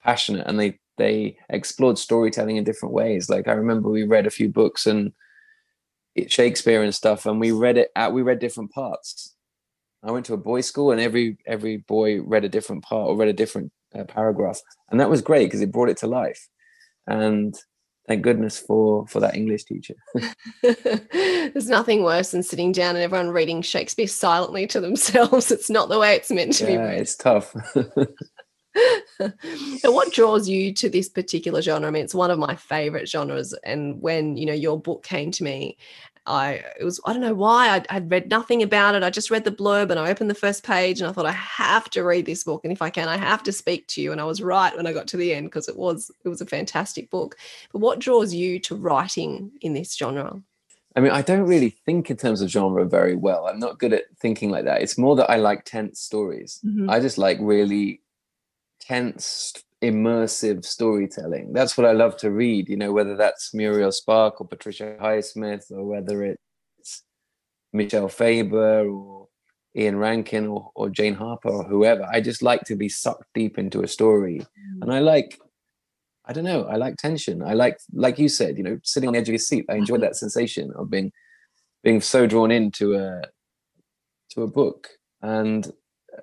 passionate. 0.03 0.47
And 0.47 0.61
they, 0.61 0.79
they 0.99 1.39
explored 1.49 1.99
storytelling 1.99 2.57
in 2.57 2.65
different 2.65 2.95
ways. 2.95 3.31
Like 3.31 3.49
I 3.49 3.53
remember 3.53 3.89
we 3.89 4.03
read 4.03 4.27
a 4.27 4.31
few 4.31 4.51
books 4.51 4.85
and 4.85 5.13
Shakespeare 6.29 6.83
and 6.83 6.95
stuff, 6.95 7.27
and 7.27 7.41
we 7.41 7.53
read 7.53 7.79
it 7.79 7.91
out. 7.97 8.13
We 8.13 8.23
read 8.23 8.39
different 8.39 8.73
parts. 8.73 9.35
I 10.03 10.11
went 10.11 10.27
to 10.27 10.35
a 10.35 10.39
boys' 10.39 10.67
school, 10.67 10.91
and 10.91 11.01
every 11.01 11.39
every 11.47 11.79
boy 11.79 12.21
read 12.23 12.45
a 12.45 12.49
different 12.49 12.85
part 12.85 13.09
or 13.09 13.17
read 13.17 13.29
a 13.29 13.33
different 13.33 13.73
uh, 13.95 14.05
paragraph, 14.05 14.61
and 14.91 15.01
that 15.01 15.11
was 15.11 15.23
great 15.23 15.47
because 15.47 15.61
it 15.61 15.73
brought 15.73 15.89
it 15.89 15.97
to 15.99 16.07
life. 16.07 16.49
And 17.07 17.55
thank 18.07 18.23
goodness 18.23 18.59
for 18.59 19.07
for 19.07 19.21
that 19.21 19.37
English 19.37 19.65
teacher. 19.65 19.95
There's 20.63 21.69
nothing 21.69 22.03
worse 22.03 22.31
than 22.31 22.43
sitting 22.43 22.73
down 22.73 22.97
and 22.97 23.05
everyone 23.05 23.31
reading 23.31 23.63
Shakespeare 23.63 24.07
silently 24.07 24.67
to 24.69 24.81
themselves. 24.81 25.51
It's 25.55 25.71
not 25.71 25.89
the 25.89 25.99
way 25.99 26.15
it's 26.15 26.31
meant 26.31 26.55
to 26.55 26.71
yeah, 26.71 26.91
be. 26.91 26.97
it's 26.97 27.17
tough. 27.17 27.55
and 29.21 29.95
what 29.95 30.13
draws 30.13 30.49
you 30.49 30.73
to 30.75 30.89
this 30.89 31.09
particular 31.09 31.63
genre? 31.63 31.89
I 31.89 31.91
mean, 31.91 32.05
it's 32.05 32.15
one 32.15 32.31
of 32.31 32.39
my 32.39 32.55
favorite 32.55 33.09
genres. 33.09 33.55
And 33.65 34.01
when 34.01 34.37
you 34.37 34.47
know 34.47 34.53
your 34.53 34.81
book 34.81 35.03
came 35.03 35.31
to 35.33 35.45
me, 35.45 35.77
I 36.27 36.63
it 36.81 36.85
was 36.85 37.01
I 37.05 37.13
don't 37.13 37.23
know 37.23 37.35
why 37.35 37.69
I'd, 37.71 37.87
I'd 37.91 38.11
read 38.11 38.31
nothing 38.31 38.63
about 38.63 38.95
it. 38.95 39.03
I 39.03 39.11
just 39.11 39.31
read 39.31 39.45
the 39.45 39.53
blurb 39.53 39.91
and 39.91 40.01
I 40.01 40.11
opened 40.11 40.31
the 40.31 40.35
first 40.35 40.65
page 40.65 41.01
and 41.01 41.09
I 41.09 41.13
thought 41.13 41.27
I 41.27 41.33
have 41.33 41.91
to 41.91 42.03
read 42.03 42.27
this 42.27 42.45
book 42.45 42.63
and 42.65 42.73
if 42.73 42.83
I 42.83 42.91
can 42.91 43.09
I 43.09 43.17
have 43.17 43.43
to 43.45 43.53
speak 43.53 43.87
to 43.89 44.01
you. 44.01 44.13
And 44.13 44.21
I 44.21 44.25
was 44.25 44.43
right 44.43 44.75
when 44.77 44.87
I 44.87 44.93
got 44.93 45.07
to 45.09 45.17
the 45.17 45.35
end 45.35 45.47
because 45.47 45.69
it 45.69 45.77
was 45.77 46.11
it 46.25 46.29
was 46.29 46.41
a 46.41 46.47
fantastic 46.47 47.11
book. 47.11 47.37
But 47.73 47.81
what 47.81 47.99
draws 47.99 48.33
you 48.33 48.59
to 48.61 48.75
writing 48.75 49.53
in 49.61 49.75
this 49.75 49.95
genre? 49.95 50.41
I 50.97 51.01
mean, 51.01 51.11
I 51.11 51.23
don't 51.23 51.49
really 51.49 51.71
think 51.71 52.09
in 52.09 52.17
terms 52.17 52.41
of 52.41 52.49
genre 52.51 52.85
very 52.85 53.17
well. 53.17 53.47
I'm 53.47 53.59
not 53.59 53.81
good 53.81 53.93
at 53.93 54.05
thinking 54.21 54.51
like 54.51 54.65
that. 54.65 54.81
It's 54.81 54.97
more 54.97 55.17
that 55.17 55.29
I 55.29 55.37
like 55.37 55.65
tense 55.65 56.01
stories. 56.01 56.61
Mhm. 56.65 56.89
I 56.89 57.01
just 57.01 57.19
like 57.19 57.39
really 57.41 58.01
tense, 58.81 59.53
immersive 59.83 60.65
storytelling. 60.65 61.53
That's 61.53 61.77
what 61.77 61.87
I 61.87 61.93
love 61.93 62.17
to 62.19 62.31
read, 62.31 62.69
you 62.69 62.77
know, 62.77 62.93
whether 62.93 63.17
that's 63.17 63.55
Muriel 63.55 63.93
Spark 63.93 64.41
or 64.41 64.47
Patricia 64.47 64.97
Highsmith 65.01 65.71
or 65.71 65.85
whether 65.85 66.23
it's 66.23 67.03
Michel 67.73 68.09
Faber 68.09 68.89
or 68.89 69.29
Ian 69.77 69.99
Rankin 69.99 70.47
or, 70.47 70.71
or 70.75 70.89
Jane 70.89 71.15
Harper 71.15 71.51
or 71.51 71.65
whoever. 71.65 72.07
I 72.11 72.21
just 72.21 72.43
like 72.43 72.63
to 72.63 72.77
be 72.77 72.89
sucked 72.89 73.27
deep 73.35 73.59
into 73.59 73.83
a 73.83 73.89
story. 73.89 74.41
Mm. 74.41 74.83
And 74.83 74.93
I 74.93 75.01
like, 75.01 75.39
I 76.25 76.33
don't 76.33 76.45
know, 76.45 76.65
I 76.65 76.77
like 76.77 76.97
tension. 76.97 77.43
I 77.43 77.55
like, 77.55 77.79
like 77.93 78.19
you 78.19 78.29
said, 78.29 78.57
you 78.57 78.63
know, 78.63 78.79
sitting 78.83 79.09
on 79.09 79.13
the 79.13 79.19
edge 79.19 79.29
of 79.29 79.35
your 79.35 79.39
seat. 79.39 79.67
I 79.69 79.75
enjoy 79.75 79.97
mm-hmm. 79.97 80.05
that 80.05 80.17
sensation 80.17 80.73
of 80.77 80.91
being 80.91 81.13
being 81.83 82.01
so 82.01 82.27
drawn 82.27 82.51
into 82.51 82.95
a 82.95 83.23
to 84.31 84.43
a 84.43 84.47
book. 84.47 84.89
And 85.21 85.71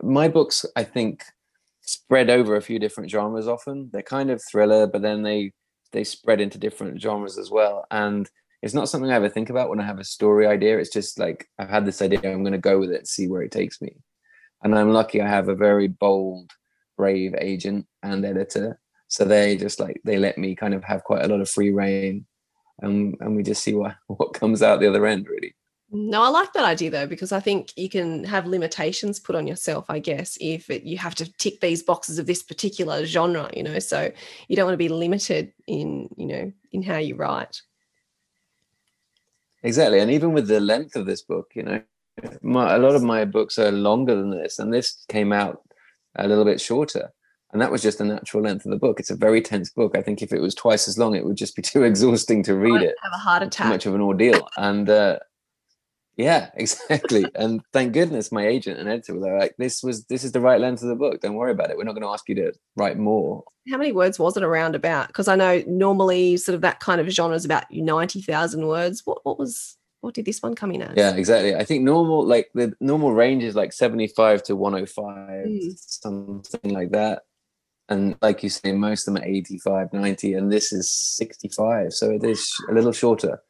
my 0.02 0.28
books, 0.28 0.66
I 0.76 0.84
think, 0.84 1.24
spread 1.92 2.30
over 2.30 2.56
a 2.56 2.62
few 2.62 2.80
different 2.80 3.10
genres 3.10 3.48
often. 3.48 3.90
They're 3.92 4.02
kind 4.02 4.30
of 4.30 4.42
thriller, 4.50 4.88
but 4.88 5.02
then 5.02 5.24
they 5.24 5.52
they 5.92 6.04
spread 6.04 6.40
into 6.40 6.58
different 6.58 7.02
genres 7.02 7.38
as 7.38 7.52
well. 7.52 7.86
And 7.92 8.30
it's 8.62 8.74
not 8.74 8.90
something 8.90 9.12
I 9.12 9.16
ever 9.16 9.30
think 9.30 9.50
about 9.50 9.70
when 9.70 9.80
I 9.80 9.86
have 9.86 10.00
a 10.00 10.04
story 10.04 10.48
idea. 10.48 10.78
It's 10.78 10.92
just 10.92 11.20
like 11.20 11.48
I've 11.60 11.70
had 11.70 11.86
this 11.86 12.02
idea, 12.02 12.20
I'm 12.24 12.44
going 12.44 12.54
to 12.54 12.58
go 12.58 12.80
with 12.80 12.92
it 12.92 13.08
see 13.08 13.28
where 13.28 13.42
it 13.42 13.52
takes 13.52 13.82
me. 13.82 13.96
And 14.64 14.78
I'm 14.78 14.92
lucky 14.92 15.22
I 15.22 15.28
have 15.28 15.50
a 15.50 15.56
very 15.56 15.88
bold, 15.88 16.52
brave 16.98 17.34
agent 17.40 17.88
and 18.04 18.26
editor. 18.26 18.80
So 19.08 19.26
they 19.26 19.58
just 19.58 19.80
like 19.80 20.00
they 20.06 20.18
let 20.18 20.38
me 20.38 20.56
kind 20.56 20.74
of 20.74 20.84
have 20.84 21.04
quite 21.04 21.26
a 21.26 21.28
lot 21.28 21.42
of 21.42 21.50
free 21.50 21.72
reign, 21.72 22.26
and 22.80 23.18
and 23.20 23.36
we 23.36 23.44
just 23.44 23.64
see 23.64 23.74
what 23.74 23.96
what 24.08 24.34
comes 24.34 24.62
out 24.62 24.80
the 24.80 24.88
other 24.88 25.06
end 25.06 25.28
really. 25.28 25.54
No, 25.94 26.24
I 26.24 26.30
like 26.30 26.54
that 26.54 26.64
idea 26.64 26.90
though, 26.90 27.06
because 27.06 27.34
I 27.34 27.42
think 27.42 27.74
you 27.76 27.90
can 27.90 28.24
have 28.24 28.48
limitations 28.48 29.20
put 29.20 29.36
on 29.36 29.46
yourself, 29.46 29.86
I 29.90 30.00
guess, 30.00 30.38
if 30.40 30.70
it, 30.70 30.84
you 30.84 30.98
have 30.98 31.16
to 31.16 31.30
tick 31.34 31.60
these 31.60 31.84
boxes 31.84 32.18
of 32.18 32.26
this 32.26 32.42
particular 32.42 33.06
genre, 33.06 33.50
you 33.54 33.62
know, 33.62 33.78
so 33.80 34.10
you 34.48 34.56
don't 34.56 34.66
want 34.66 34.74
to 34.74 34.78
be 34.78 34.88
limited 34.88 35.52
in, 35.68 36.08
you 36.16 36.28
know, 36.28 36.54
in 36.72 36.82
how 36.82 36.96
you 36.96 37.16
write. 37.16 37.62
Exactly, 39.64 40.00
and 40.00 40.10
even 40.10 40.32
with 40.32 40.48
the 40.48 40.62
length 40.62 40.96
of 40.96 41.06
this 41.06 41.24
book, 41.24 41.52
you 41.56 41.64
know, 41.64 41.82
my, 42.42 42.76
a 42.76 42.80
lot 42.80 42.96
of 42.96 43.04
my 43.04 43.26
books 43.26 43.60
are 43.60 43.72
longer 43.72 44.16
than 44.16 44.32
this, 44.32 44.60
and 44.60 44.74
this 44.74 45.04
came 45.10 45.34
out 45.34 45.62
a 46.16 46.26
little 46.26 46.46
bit 46.46 46.62
shorter, 46.62 47.12
and 47.52 47.62
that 47.62 47.72
was 47.72 47.82
just 47.82 47.98
the 47.98 48.06
natural 48.06 48.44
length 48.44 48.66
of 48.66 48.72
the 48.72 48.78
book. 48.78 49.02
It's 49.02 49.12
a 49.12 49.16
very 49.16 49.42
tense 49.42 49.70
book. 49.70 49.98
I 49.98 50.02
think 50.02 50.22
if 50.22 50.32
it 50.32 50.40
was 50.40 50.56
twice 50.56 50.88
as 50.88 50.98
long, 50.98 51.16
it 51.16 51.26
would 51.26 51.36
just 51.36 51.56
be 51.56 51.62
too 51.62 51.84
exhausting 51.84 52.44
to 52.44 52.56
read 52.56 52.78
I'd 52.78 52.84
it. 52.84 52.96
Have 53.04 53.14
a 53.14 53.18
heart 53.18 53.44
attack. 53.44 53.66
Too 53.66 53.70
much 53.70 53.86
of 53.86 53.94
an 53.94 54.02
ordeal, 54.02 54.48
and 54.56 54.90
uh, 54.90 55.20
yeah, 56.17 56.50
exactly. 56.56 57.26
and 57.36 57.62
thank 57.74 57.93
goodness 57.93 58.32
my 58.32 58.45
agent 58.45 58.80
and 58.80 58.89
editor 58.89 59.15
were 59.17 59.38
like, 59.39 59.56
"This 59.58 59.82
was 59.84 60.06
this 60.06 60.24
is 60.24 60.32
the 60.32 60.39
right 60.41 60.60
length 60.60 60.84
of 60.84 60.89
the 60.89 60.95
book. 60.95 61.21
Don't 61.21 61.36
worry 61.36 61.52
about 61.52 61.69
it. 61.71 61.78
We're 61.78 61.84
not 61.84 61.93
going 61.93 62.04
to 62.04 62.10
ask 62.10 62.28
you 62.30 62.36
to 62.36 62.54
write 62.76 62.97
more." 62.97 63.43
How 63.69 63.78
many 63.78 63.91
words 63.91 64.17
was 64.19 64.38
it 64.38 64.43
around 64.43 64.76
about? 64.76 65.08
Because 65.08 65.28
I 65.28 65.36
know 65.36 65.63
normally 65.67 66.38
sort 66.38 66.56
of 66.56 66.62
that 66.62 66.80
kind 66.80 67.00
of 67.00 67.08
genre 67.10 67.36
is 67.36 67.45
about 67.45 67.65
90,000 67.71 68.65
words. 68.67 69.04
What, 69.06 69.19
what 69.24 69.38
was, 69.38 69.78
what 70.02 70.15
did 70.15 70.26
this 70.26 70.41
one 70.41 70.56
come 70.56 70.71
in 70.71 70.82
at? 70.82 70.97
Yeah, 70.97 71.13
exactly. 71.15 71.56
I 71.56 71.63
think 71.63 71.84
normal, 71.84 72.26
like 72.26 72.50
the 72.56 72.74
normal 72.82 73.13
range 73.13 73.43
is 73.43 73.56
like 73.56 73.71
75 73.71 74.41
to 74.43 74.56
105, 74.56 75.45
Mm. 75.47 75.78
something 75.78 76.74
like 76.74 76.89
that. 76.91 77.21
And 77.88 78.17
like 78.21 78.41
you 78.41 78.50
say, 78.50 78.71
most 78.71 79.08
of 79.08 79.13
them 79.13 79.21
are 79.24 79.28
85, 79.28 79.93
90, 79.93 80.34
and 80.34 80.52
this 80.52 80.71
is 80.74 80.91
65. 80.91 81.93
So 81.93 82.10
it 82.10 82.24
is 82.24 82.52
a 82.67 82.74
little 82.74 82.93
shorter, 82.93 83.43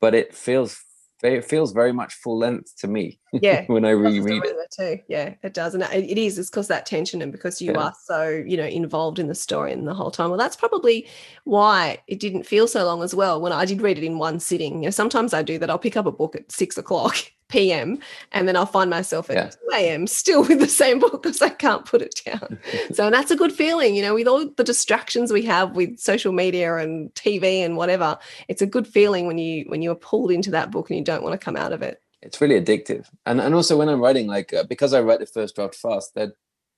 but 0.00 0.12
it 0.14 0.34
feels 0.34 0.82
it 1.22 1.44
feels 1.44 1.72
very 1.72 1.92
much 1.92 2.14
full 2.14 2.38
length 2.38 2.76
to 2.78 2.88
me 2.88 3.20
Yeah. 3.32 3.64
when 3.68 3.84
I 3.84 3.90
reread 3.90 4.42
it. 4.44 4.56
too. 4.76 4.98
Yeah, 5.08 5.34
it 5.42 5.54
does. 5.54 5.74
And 5.74 5.82
it 5.84 6.04
it 6.10 6.18
is, 6.18 6.38
it's 6.38 6.50
because 6.50 6.68
that 6.68 6.84
tension 6.86 7.22
and 7.22 7.30
because 7.30 7.62
you 7.62 7.72
Yeah. 7.72 7.78
are 7.78 7.94
so, 8.04 8.28
you 8.28 8.56
know, 8.56 8.64
involved 8.66 9.18
in 9.18 9.28
the 9.28 9.34
story 9.34 9.72
and 9.72 9.86
the 9.86 9.94
whole 9.94 10.10
time. 10.10 10.30
Well, 10.30 10.38
that's 10.38 10.56
probably 10.56 11.06
why 11.44 11.98
it 12.08 12.18
didn't 12.20 12.44
feel 12.44 12.66
so 12.66 12.84
long 12.84 13.02
as 13.02 13.14
well 13.14 13.40
when 13.40 13.52
I 13.52 13.64
did 13.64 13.82
read 13.82 13.98
it 13.98 14.04
in 14.04 14.18
one 14.18 14.40
sitting. 14.40 14.82
You 14.82 14.86
know, 14.88 14.90
sometimes 14.90 15.32
I 15.34 15.42
do 15.42 15.58
that. 15.58 15.70
I'll 15.70 15.78
pick 15.78 15.96
up 15.96 16.06
a 16.06 16.12
book 16.12 16.34
at 16.36 16.50
six 16.50 16.76
o'clock 16.78 17.16
PM 17.52 17.98
and 18.32 18.48
then 18.48 18.56
I'll 18.56 18.66
find 18.66 18.90
myself 18.90 19.30
at 19.30 19.36
Yeah. 19.36 19.50
2 19.50 19.56
a.m. 19.74 20.06
still 20.06 20.42
with 20.42 20.58
the 20.58 20.66
same 20.68 20.98
book 20.98 21.22
because 21.22 21.40
I 21.42 21.50
can't 21.50 21.84
put 21.84 22.02
it 22.02 22.20
down. 22.24 22.58
so 22.94 23.04
and 23.06 23.14
that's 23.14 23.30
a 23.30 23.36
good 23.36 23.52
feeling, 23.52 23.94
you 23.94 24.02
know, 24.02 24.14
with 24.14 24.26
all 24.26 24.48
the 24.56 24.64
distractions 24.64 25.32
we 25.32 25.42
have 25.42 25.76
with 25.76 25.98
social 25.98 26.32
media 26.32 26.76
and 26.76 27.12
TV 27.14 27.64
and 27.64 27.76
whatever. 27.76 28.18
It's 28.48 28.62
a 28.62 28.66
good 28.66 28.86
feeling 28.86 29.26
when 29.26 29.38
you 29.38 29.64
when 29.68 29.82
you're 29.82 29.94
pulled 29.94 30.30
into 30.32 30.50
that 30.52 30.70
book 30.70 30.90
and 30.90 30.98
you 30.98 31.04
don't 31.04 31.22
want 31.22 31.34
to 31.38 31.44
come 31.44 31.56
out 31.56 31.72
of 31.72 31.82
it. 31.82 32.00
It's 32.22 32.40
really 32.40 32.60
addictive. 32.60 33.06
And 33.26 33.40
and 33.40 33.54
also 33.54 33.76
when 33.76 33.88
I'm 33.88 34.00
writing, 34.00 34.26
like 34.26 34.52
uh, 34.54 34.64
because 34.64 34.94
I 34.94 35.00
write 35.00 35.20
the 35.20 35.26
first 35.26 35.54
draft 35.56 35.74
fast, 35.74 36.14
that 36.14 36.30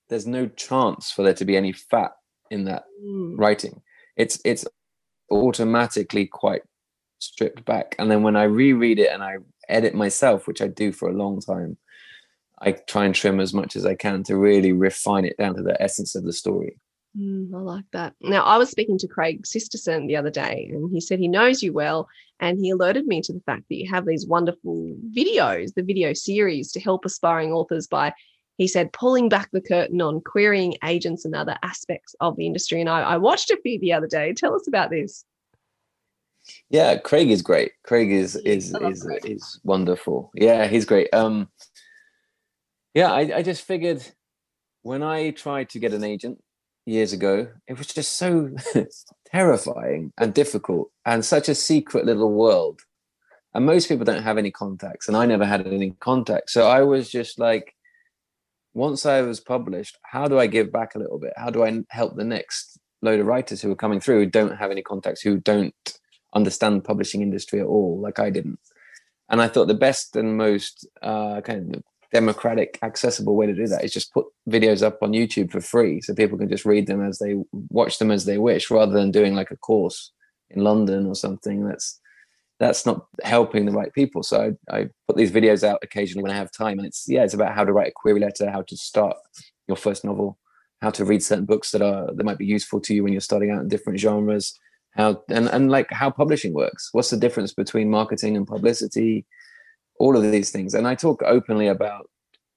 there's 0.08 0.26
no 0.26 0.46
chance 0.48 1.10
for 1.10 1.22
there 1.22 1.34
to 1.34 1.44
be 1.44 1.56
any 1.56 1.72
fat 1.72 2.12
in 2.50 2.64
that 2.64 2.84
Mm. 3.02 3.38
writing. 3.38 3.82
It's 4.16 4.40
it's 4.44 4.64
automatically 5.30 6.26
quite 6.26 6.62
stripped 7.24 7.64
back. 7.64 7.94
And 7.98 8.10
then 8.10 8.22
when 8.22 8.36
I 8.36 8.44
reread 8.44 8.98
it 8.98 9.10
and 9.10 9.22
I 9.22 9.36
edit 9.68 9.94
myself, 9.94 10.46
which 10.46 10.62
I 10.62 10.68
do 10.68 10.92
for 10.92 11.08
a 11.08 11.14
long 11.14 11.40
time, 11.40 11.76
I 12.58 12.72
try 12.72 13.04
and 13.04 13.14
trim 13.14 13.40
as 13.40 13.52
much 13.52 13.76
as 13.76 13.84
I 13.84 13.94
can 13.94 14.22
to 14.24 14.36
really 14.36 14.72
refine 14.72 15.24
it 15.24 15.36
down 15.36 15.54
to 15.56 15.62
the 15.62 15.80
essence 15.82 16.14
of 16.14 16.24
the 16.24 16.32
story. 16.32 16.78
Mm, 17.18 17.54
I 17.54 17.58
like 17.58 17.84
that. 17.92 18.14
Now, 18.20 18.42
I 18.42 18.58
was 18.58 18.70
speaking 18.70 18.98
to 18.98 19.08
Craig 19.08 19.46
Sisterson 19.46 20.06
the 20.06 20.16
other 20.16 20.30
day, 20.30 20.70
and 20.72 20.90
he 20.90 21.00
said 21.00 21.18
he 21.18 21.28
knows 21.28 21.62
you 21.62 21.72
well, 21.72 22.08
and 22.40 22.58
he 22.58 22.70
alerted 22.70 23.06
me 23.06 23.20
to 23.22 23.32
the 23.32 23.40
fact 23.40 23.64
that 23.68 23.76
you 23.76 23.88
have 23.88 24.04
these 24.04 24.26
wonderful 24.26 24.96
videos, 25.16 25.74
the 25.74 25.82
video 25.82 26.12
series 26.12 26.72
to 26.72 26.80
help 26.80 27.04
aspiring 27.04 27.52
authors 27.52 27.86
by, 27.86 28.12
he 28.58 28.66
said, 28.66 28.92
pulling 28.92 29.28
back 29.28 29.48
the 29.52 29.60
curtain 29.60 30.00
on 30.00 30.20
querying 30.22 30.76
agents 30.84 31.24
and 31.24 31.34
other 31.34 31.56
aspects 31.62 32.16
of 32.20 32.36
the 32.36 32.46
industry. 32.46 32.80
And 32.80 32.90
I, 32.90 33.02
I 33.02 33.16
watched 33.16 33.50
a 33.50 33.60
few 33.62 33.78
the 33.78 33.92
other 33.92 34.08
day. 34.08 34.32
Tell 34.32 34.54
us 34.54 34.66
about 34.66 34.90
this. 34.90 35.24
Yeah, 36.70 36.96
Craig 36.98 37.30
is 37.30 37.42
great. 37.42 37.72
Craig 37.84 38.10
is 38.10 38.36
is 38.36 38.74
is 38.80 39.02
Craig. 39.02 39.24
is 39.24 39.60
wonderful. 39.64 40.30
Yeah, 40.34 40.66
he's 40.66 40.84
great. 40.84 41.12
Um 41.12 41.48
yeah, 42.94 43.12
I, 43.12 43.38
I 43.38 43.42
just 43.42 43.62
figured 43.62 44.06
when 44.82 45.02
I 45.02 45.30
tried 45.30 45.70
to 45.70 45.78
get 45.78 45.92
an 45.92 46.04
agent 46.04 46.38
years 46.86 47.12
ago, 47.12 47.48
it 47.66 47.78
was 47.78 47.88
just 47.88 48.18
so 48.18 48.50
terrifying 49.26 50.12
and 50.18 50.32
difficult 50.32 50.90
and 51.04 51.24
such 51.24 51.48
a 51.48 51.54
secret 51.54 52.04
little 52.04 52.32
world. 52.32 52.80
And 53.54 53.66
most 53.66 53.88
people 53.88 54.04
don't 54.04 54.22
have 54.22 54.36
any 54.36 54.50
contacts, 54.50 55.06
and 55.06 55.16
I 55.16 55.26
never 55.26 55.44
had 55.44 55.64
any 55.66 55.92
contacts. 56.00 56.52
So 56.52 56.66
I 56.66 56.82
was 56.82 57.08
just 57.08 57.38
like, 57.38 57.72
once 58.74 59.06
I 59.06 59.22
was 59.22 59.38
published, 59.38 59.96
how 60.02 60.26
do 60.26 60.40
I 60.40 60.48
give 60.48 60.72
back 60.72 60.94
a 60.94 60.98
little 60.98 61.20
bit? 61.20 61.32
How 61.36 61.50
do 61.50 61.64
I 61.64 61.82
help 61.88 62.16
the 62.16 62.24
next 62.24 62.80
load 63.00 63.20
of 63.20 63.26
writers 63.26 63.62
who 63.62 63.70
are 63.70 63.76
coming 63.76 64.00
through 64.00 64.24
who 64.24 64.30
don't 64.30 64.56
have 64.56 64.72
any 64.72 64.82
contacts, 64.82 65.20
who 65.20 65.38
don't 65.38 65.74
understand 66.34 66.76
the 66.76 66.82
publishing 66.82 67.22
industry 67.22 67.60
at 67.60 67.66
all, 67.66 68.00
like 68.00 68.18
I 68.18 68.30
didn't? 68.30 68.58
And 69.28 69.40
I 69.40 69.48
thought 69.48 69.68
the 69.68 69.74
best 69.74 70.16
and 70.16 70.36
most 70.36 70.86
uh, 71.02 71.40
kind 71.40 71.76
of 71.76 71.82
democratic, 72.12 72.78
accessible 72.82 73.34
way 73.34 73.46
to 73.46 73.54
do 73.54 73.66
that 73.66 73.84
is 73.84 73.92
just 73.92 74.12
put 74.12 74.26
videos 74.48 74.82
up 74.82 75.02
on 75.02 75.12
YouTube 75.12 75.50
for 75.50 75.60
free, 75.60 76.00
so 76.00 76.14
people 76.14 76.38
can 76.38 76.48
just 76.48 76.64
read 76.64 76.86
them 76.86 77.04
as 77.04 77.18
they 77.18 77.34
watch 77.70 77.98
them 77.98 78.10
as 78.10 78.24
they 78.24 78.38
wish, 78.38 78.70
rather 78.70 78.92
than 78.92 79.10
doing 79.10 79.34
like 79.34 79.50
a 79.50 79.56
course 79.56 80.12
in 80.50 80.62
London 80.62 81.06
or 81.06 81.14
something. 81.14 81.66
That's 81.66 82.00
that's 82.60 82.86
not 82.86 83.06
helping 83.24 83.66
the 83.66 83.72
right 83.72 83.92
people. 83.92 84.22
So 84.22 84.54
I, 84.70 84.76
I 84.76 84.88
put 85.08 85.16
these 85.16 85.32
videos 85.32 85.64
out 85.64 85.80
occasionally 85.82 86.22
when 86.22 86.32
I 86.32 86.36
have 86.36 86.52
time, 86.52 86.78
and 86.78 86.86
it's 86.86 87.04
yeah, 87.08 87.24
it's 87.24 87.34
about 87.34 87.54
how 87.54 87.64
to 87.64 87.72
write 87.72 87.88
a 87.88 87.92
query 87.94 88.20
letter, 88.20 88.50
how 88.50 88.62
to 88.62 88.76
start 88.76 89.16
your 89.66 89.76
first 89.76 90.04
novel, 90.04 90.38
how 90.82 90.90
to 90.90 91.04
read 91.04 91.22
certain 91.22 91.46
books 91.46 91.72
that 91.72 91.82
are 91.82 92.14
that 92.14 92.24
might 92.24 92.38
be 92.38 92.46
useful 92.46 92.80
to 92.82 92.94
you 92.94 93.02
when 93.02 93.12
you're 93.12 93.20
starting 93.20 93.50
out 93.50 93.62
in 93.62 93.68
different 93.68 93.98
genres, 93.98 94.58
how 94.94 95.22
and 95.28 95.48
and 95.48 95.70
like 95.70 95.90
how 95.90 96.10
publishing 96.10 96.54
works. 96.54 96.88
What's 96.92 97.10
the 97.10 97.16
difference 97.16 97.52
between 97.52 97.90
marketing 97.90 98.36
and 98.36 98.46
publicity? 98.46 99.26
All 99.98 100.16
of 100.16 100.30
these 100.30 100.50
things, 100.50 100.74
and 100.74 100.88
I 100.88 100.94
talk 100.94 101.22
openly 101.22 101.68
about 101.68 102.10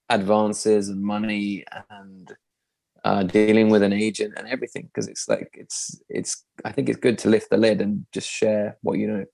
advances 0.09 0.89
and 0.89 1.01
money 1.01 1.65
and 1.89 2.35
uh, 3.03 3.23
dealing 3.23 3.69
with 3.69 3.83
an 3.83 3.93
agent 3.93 4.33
and 4.37 4.47
everything 4.47 4.89
because 4.93 5.07
it's 5.07 5.27
like 5.27 5.49
it's 5.53 5.99
it's 6.09 6.43
I 6.65 6.71
think 6.71 6.89
it's 6.89 6.99
good 6.99 7.17
to 7.19 7.29
lift 7.29 7.49
the 7.49 7.57
lid 7.57 7.81
and 7.81 8.05
just 8.11 8.29
share 8.29 8.77
what 8.81 8.97
you 8.97 9.07
know. 9.07 9.25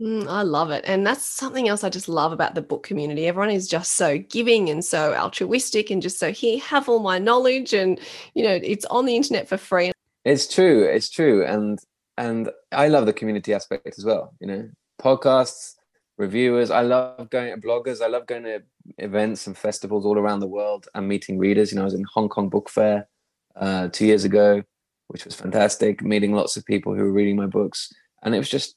Mm, 0.00 0.26
I 0.28 0.42
love 0.42 0.70
it. 0.70 0.82
And 0.86 1.06
that's 1.06 1.26
something 1.26 1.68
else 1.68 1.84
I 1.84 1.90
just 1.90 2.08
love 2.08 2.32
about 2.32 2.54
the 2.54 2.62
book 2.62 2.82
community. 2.82 3.26
Everyone 3.26 3.50
is 3.50 3.68
just 3.68 3.92
so 3.96 4.16
giving 4.16 4.70
and 4.70 4.82
so 4.82 5.14
altruistic 5.14 5.90
and 5.90 6.00
just 6.00 6.18
so 6.18 6.32
here, 6.32 6.58
have 6.60 6.88
all 6.88 7.00
my 7.00 7.18
knowledge. 7.18 7.74
And, 7.74 8.00
you 8.32 8.42
know, 8.42 8.58
it's 8.62 8.86
on 8.86 9.04
the 9.04 9.14
internet 9.14 9.46
for 9.46 9.58
free. 9.58 9.92
It's 10.24 10.48
true. 10.48 10.84
It's 10.84 11.10
true. 11.10 11.44
And, 11.44 11.78
and 12.20 12.50
I 12.70 12.88
love 12.88 13.06
the 13.06 13.14
community 13.14 13.54
aspect 13.54 13.98
as 13.98 14.04
well. 14.04 14.34
You 14.40 14.46
know, 14.46 14.68
podcasts, 15.00 15.74
reviewers. 16.18 16.70
I 16.70 16.82
love 16.82 17.30
going 17.30 17.50
to 17.50 17.66
bloggers. 17.66 18.02
I 18.02 18.08
love 18.08 18.26
going 18.26 18.44
to 18.44 18.62
events 18.98 19.46
and 19.46 19.56
festivals 19.56 20.04
all 20.04 20.18
around 20.18 20.40
the 20.40 20.46
world 20.46 20.86
and 20.94 21.08
meeting 21.08 21.38
readers. 21.38 21.72
You 21.72 21.76
know, 21.76 21.82
I 21.82 21.86
was 21.86 21.94
in 21.94 22.04
Hong 22.14 22.28
Kong 22.28 22.50
Book 22.50 22.68
Fair 22.68 23.08
uh, 23.56 23.88
two 23.88 24.04
years 24.04 24.24
ago, 24.24 24.62
which 25.08 25.24
was 25.24 25.34
fantastic, 25.34 26.02
meeting 26.02 26.34
lots 26.34 26.58
of 26.58 26.64
people 26.66 26.94
who 26.94 27.04
were 27.04 27.12
reading 27.12 27.36
my 27.36 27.46
books. 27.46 27.90
And 28.22 28.34
it 28.34 28.38
was 28.38 28.50
just 28.50 28.76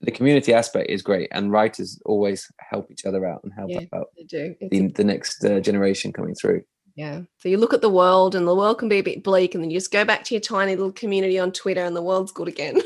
the 0.00 0.10
community 0.10 0.54
aspect 0.54 0.88
is 0.88 1.02
great, 1.02 1.28
and 1.32 1.52
writers 1.52 2.00
always 2.06 2.50
help 2.58 2.90
each 2.90 3.04
other 3.04 3.26
out 3.26 3.44
and 3.44 3.52
help 3.52 3.70
Yeah, 3.70 3.80
out. 3.92 4.06
The, 4.16 4.90
the 4.94 5.04
next 5.04 5.44
uh, 5.44 5.60
generation 5.60 6.14
coming 6.14 6.34
through. 6.34 6.62
Yeah. 6.94 7.22
So 7.38 7.48
you 7.48 7.56
look 7.56 7.72
at 7.74 7.80
the 7.80 7.88
world 7.88 8.34
and 8.34 8.46
the 8.46 8.54
world 8.54 8.78
can 8.78 8.88
be 8.88 8.98
a 8.98 9.02
bit 9.02 9.22
bleak, 9.22 9.54
and 9.54 9.62
then 9.62 9.70
you 9.70 9.78
just 9.78 9.92
go 9.92 10.04
back 10.04 10.24
to 10.24 10.34
your 10.34 10.40
tiny 10.40 10.76
little 10.76 10.92
community 10.92 11.38
on 11.38 11.52
Twitter 11.52 11.84
and 11.84 11.96
the 11.96 12.02
world's 12.02 12.32
good 12.32 12.48
again. 12.48 12.80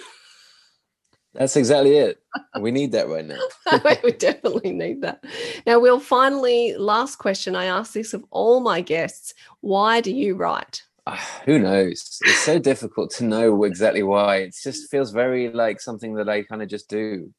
That's 1.37 1.57
exactly 1.57 1.97
it. 1.99 2.23
We 2.59 2.71
need 2.71 2.93
that 2.93 3.09
right 3.09 3.25
now. 3.25 3.41
we 4.03 4.13
definitely 4.13 4.73
need 4.73 5.03
that. 5.03 5.23
Now, 5.67 5.79
we'll 5.79 6.01
finally, 6.01 6.75
last 6.79 7.17
question. 7.17 7.55
I 7.55 7.67
ask 7.67 7.93
this 7.93 8.15
of 8.15 8.25
all 8.31 8.61
my 8.61 8.81
guests 8.81 9.35
why 9.61 10.01
do 10.01 10.13
you 10.13 10.35
write? 10.35 10.83
Ah, 11.07 11.41
Who 11.45 11.59
knows? 11.59 12.19
It's 12.23 12.39
so 12.39 12.59
difficult 12.59 13.11
to 13.13 13.25
know 13.25 13.65
exactly 13.65 14.03
why. 14.03 14.39
It 14.39 14.57
just 14.61 14.91
feels 14.91 15.13
very 15.13 15.51
like 15.51 15.81
something 15.81 16.15
that 16.15 16.29
I 16.29 16.43
kind 16.43 16.63
of 16.63 16.69
just 16.69 16.89
do. 16.89 17.33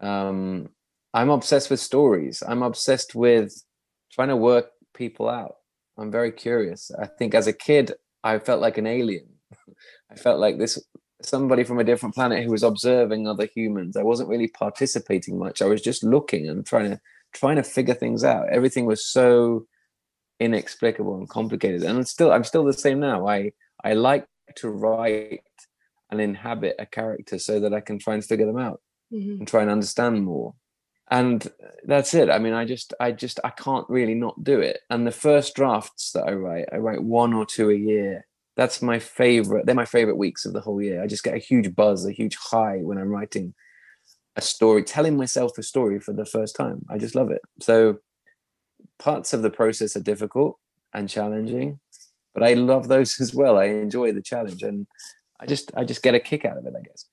Um, 0.00 0.70
I'm 1.12 1.30
obsessed 1.30 1.70
with 1.70 1.80
stories. 1.80 2.42
I'm 2.46 2.62
obsessed 2.62 3.14
with 3.14 3.62
trying 4.10 4.28
to 4.28 4.36
work 4.36 4.70
people 4.94 5.28
out. 5.28 5.56
I'm 5.98 6.10
very 6.10 6.32
curious. 6.32 6.90
I 6.98 7.06
think 7.06 7.34
as 7.34 7.46
a 7.46 7.52
kid, 7.52 7.92
I 8.22 8.38
felt 8.38 8.60
like 8.60 8.78
an 8.78 8.86
alien. 8.86 9.26
I 10.10 10.14
felt 10.16 10.38
like 10.40 10.58
this 10.58 10.78
somebody 11.20 11.64
from 11.64 11.80
a 11.80 11.84
different 11.84 12.14
planet 12.14 12.44
who 12.44 12.50
was 12.52 12.62
observing 12.62 13.26
other 13.26 13.48
humans. 13.52 13.96
I 13.96 14.04
wasn't 14.04 14.28
really 14.28 14.46
participating 14.48 15.36
much. 15.38 15.60
I 15.60 15.66
was 15.66 15.82
just 15.82 16.04
looking 16.04 16.48
and 16.48 16.64
trying 16.64 16.90
to 16.90 17.00
trying 17.34 17.56
to 17.56 17.62
figure 17.64 17.94
things 17.94 18.22
out. 18.24 18.48
Everything 18.50 18.86
was 18.86 19.04
so 19.06 19.66
inexplicable 20.40 21.16
and 21.16 21.28
complicated. 21.28 21.82
And 21.82 21.98
it's 21.98 22.10
still 22.10 22.32
I'm 22.32 22.44
still 22.44 22.64
the 22.64 22.72
same 22.72 23.00
now. 23.00 23.26
I 23.26 23.52
I 23.84 23.94
like 23.94 24.26
to 24.56 24.68
write 24.70 25.40
and 26.10 26.20
inhabit 26.20 26.76
a 26.78 26.86
character 26.86 27.38
so 27.38 27.60
that 27.60 27.74
I 27.74 27.80
can 27.80 27.98
try 27.98 28.14
and 28.14 28.24
figure 28.24 28.46
them 28.46 28.58
out 28.58 28.80
Mhm. 29.12 29.40
and 29.40 29.48
try 29.48 29.62
and 29.62 29.70
understand 29.70 30.24
more. 30.24 30.54
And 31.10 31.46
that's 31.84 32.12
it. 32.12 32.28
I 32.28 32.38
mean, 32.38 32.52
I 32.52 32.64
just 32.64 32.92
I 33.00 33.12
just 33.12 33.40
I 33.42 33.50
can't 33.50 33.88
really 33.88 34.14
not 34.14 34.42
do 34.44 34.60
it. 34.60 34.80
And 34.90 35.06
the 35.06 35.12
first 35.12 35.54
drafts 35.54 36.12
that 36.12 36.24
I 36.24 36.32
write, 36.32 36.66
I 36.72 36.76
write 36.76 37.02
one 37.02 37.32
or 37.32 37.46
two 37.46 37.70
a 37.70 37.74
year. 37.74 38.26
That's 38.56 38.82
my 38.82 38.98
favorite. 38.98 39.64
They're 39.64 39.74
my 39.74 39.84
favorite 39.84 40.16
weeks 40.16 40.44
of 40.44 40.52
the 40.52 40.60
whole 40.60 40.82
year. 40.82 41.02
I 41.02 41.06
just 41.06 41.24
get 41.24 41.34
a 41.34 41.38
huge 41.38 41.74
buzz, 41.74 42.04
a 42.04 42.12
huge 42.12 42.36
high 42.36 42.78
when 42.78 42.98
I'm 42.98 43.08
writing 43.08 43.54
a 44.36 44.40
story, 44.40 44.82
telling 44.82 45.16
myself 45.16 45.56
a 45.58 45.62
story 45.62 45.98
for 45.98 46.12
the 46.12 46.26
first 46.26 46.56
time. 46.56 46.84
I 46.90 46.98
just 46.98 47.14
love 47.14 47.30
it. 47.30 47.40
So 47.60 47.98
parts 48.98 49.32
of 49.32 49.42
the 49.42 49.50
process 49.50 49.96
are 49.96 50.02
difficult 50.02 50.58
and 50.92 51.08
challenging, 51.08 51.80
but 52.34 52.42
I 52.42 52.54
love 52.54 52.88
those 52.88 53.20
as 53.20 53.34
well. 53.34 53.58
I 53.58 53.64
enjoy 53.64 54.12
the 54.12 54.22
challenge 54.22 54.62
and 54.62 54.86
I 55.40 55.46
just 55.46 55.70
I 55.76 55.84
just 55.84 56.02
get 56.02 56.14
a 56.14 56.20
kick 56.20 56.44
out 56.44 56.58
of 56.58 56.66
it, 56.66 56.74
I 56.76 56.82
guess. 56.82 57.06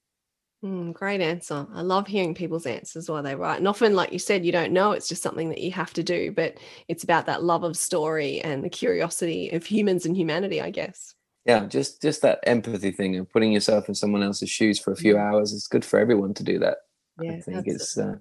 Mm, 0.65 0.93
great 0.93 1.21
answer. 1.21 1.67
I 1.75 1.84
love 1.84 2.08
hearing 2.08 2.34
people's 2.34 2.65
answers 2.65 3.08
while 3.08 3.21
they 3.21 3.36
write. 3.36 3.60
And 3.60 3.67
often, 3.67 3.93
like 3.93 4.12
you 4.12 4.17
said, 4.17 4.43
you 4.43 4.51
don't 4.51 4.73
know. 4.73 4.93
It's 4.93 5.08
just 5.08 5.21
something 5.21 5.49
that 5.49 5.62
you 5.62 5.71
have 5.71 5.93
to 5.93 6.01
do. 6.01 6.32
But 6.32 6.58
it's 6.88 7.04
about 7.04 7.28
that 7.28 7.43
love 7.43 7.63
of 7.63 7.78
story 7.78 8.41
and 8.41 8.63
the 8.63 8.69
curiosity 8.69 9.51
of 9.51 9.63
humans 9.63 10.08
and 10.08 10.17
humanity, 10.17 10.60
I 10.62 10.71
guess. 10.71 11.13
Yeah, 11.45 11.67
just 11.67 12.01
just 12.01 12.23
that 12.23 12.39
empathy 12.47 12.89
thing 12.89 13.15
of 13.17 13.32
putting 13.32 13.51
yourself 13.51 13.88
in 13.88 13.93
someone 13.93 14.23
else's 14.23 14.49
shoes 14.49 14.80
for 14.80 14.91
a 14.91 14.95
few 14.95 15.15
hours. 15.15 15.54
It's 15.54 15.67
good 15.67 15.86
for 15.86 15.99
everyone 15.99 16.34
to 16.34 16.43
do 16.43 16.58
that. 16.58 16.78
Yeah, 17.21 17.34
I 17.34 17.41
think 17.41 17.67
it's 17.67 17.95
uh, 17.99 18.15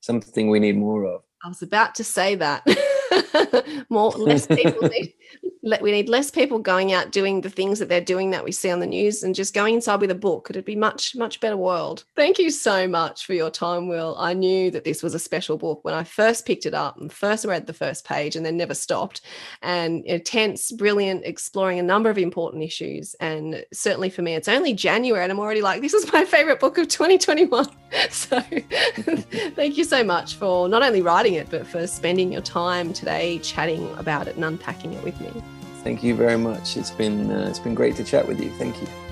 something 0.00 0.48
we 0.48 0.58
need 0.58 0.78
more 0.78 1.04
of. 1.04 1.20
I 1.44 1.48
was 1.48 1.60
about 1.60 1.94
to 1.96 2.04
say 2.04 2.34
that. 2.36 2.66
More, 3.90 4.10
less 4.12 4.46
people 4.46 4.88
need. 4.88 5.12
We 5.62 5.92
need 5.92 6.08
less 6.08 6.30
people 6.30 6.58
going 6.58 6.92
out 6.92 7.12
doing 7.12 7.42
the 7.42 7.50
things 7.50 7.78
that 7.78 7.88
they're 7.88 8.00
doing 8.00 8.30
that 8.30 8.44
we 8.44 8.52
see 8.52 8.70
on 8.70 8.80
the 8.80 8.86
news, 8.86 9.22
and 9.22 9.34
just 9.34 9.54
going 9.54 9.74
inside 9.74 10.00
with 10.00 10.10
a 10.10 10.14
book. 10.14 10.46
It'd 10.48 10.64
be 10.64 10.76
much, 10.76 11.14
much 11.14 11.40
better 11.40 11.56
world. 11.56 12.04
Thank 12.16 12.38
you 12.38 12.50
so 12.50 12.88
much 12.88 13.26
for 13.26 13.34
your 13.34 13.50
time, 13.50 13.88
Will. 13.88 14.16
I 14.18 14.32
knew 14.32 14.70
that 14.70 14.84
this 14.84 15.02
was 15.02 15.14
a 15.14 15.18
special 15.18 15.58
book 15.58 15.80
when 15.82 15.94
I 15.94 16.04
first 16.04 16.46
picked 16.46 16.66
it 16.66 16.74
up 16.74 16.98
and 16.98 17.12
first 17.12 17.44
read 17.44 17.66
the 17.66 17.72
first 17.72 18.04
page, 18.04 18.36
and 18.36 18.44
then 18.44 18.56
never 18.56 18.74
stopped. 18.74 19.20
And 19.62 20.04
intense, 20.06 20.72
brilliant, 20.72 21.24
exploring 21.24 21.78
a 21.78 21.82
number 21.82 22.10
of 22.10 22.18
important 22.18 22.62
issues. 22.62 23.14
And 23.20 23.64
certainly 23.72 24.10
for 24.10 24.22
me, 24.22 24.34
it's 24.34 24.48
only 24.48 24.72
January, 24.72 25.22
and 25.22 25.30
I'm 25.30 25.40
already 25.40 25.62
like, 25.62 25.82
this 25.82 25.94
is 25.94 26.12
my 26.12 26.24
favorite 26.24 26.60
book 26.60 26.78
of 26.78 26.88
2021. 26.88 27.66
So 28.10 28.40
thank 28.40 29.76
you 29.76 29.84
so 29.84 30.04
much 30.04 30.34
for 30.34 30.68
not 30.68 30.82
only 30.82 31.02
writing 31.02 31.34
it, 31.34 31.50
but 31.50 31.66
for 31.66 31.86
spending 31.86 32.32
your 32.32 32.42
time 32.42 32.92
today 32.92 33.38
chatting 33.40 33.92
about 33.96 34.28
it 34.28 34.36
and 34.36 34.44
unpacking 34.44 34.92
it 34.92 35.02
with 35.02 35.20
me. 35.20 35.42
Thank 35.82 36.02
you 36.02 36.14
very 36.14 36.36
much. 36.36 36.76
It's 36.76 36.90
been 36.90 37.30
uh, 37.30 37.46
it's 37.48 37.58
been 37.58 37.74
great 37.74 37.96
to 37.96 38.04
chat 38.04 38.26
with 38.28 38.40
you. 38.40 38.50
Thank 38.58 38.80
you. 38.80 39.09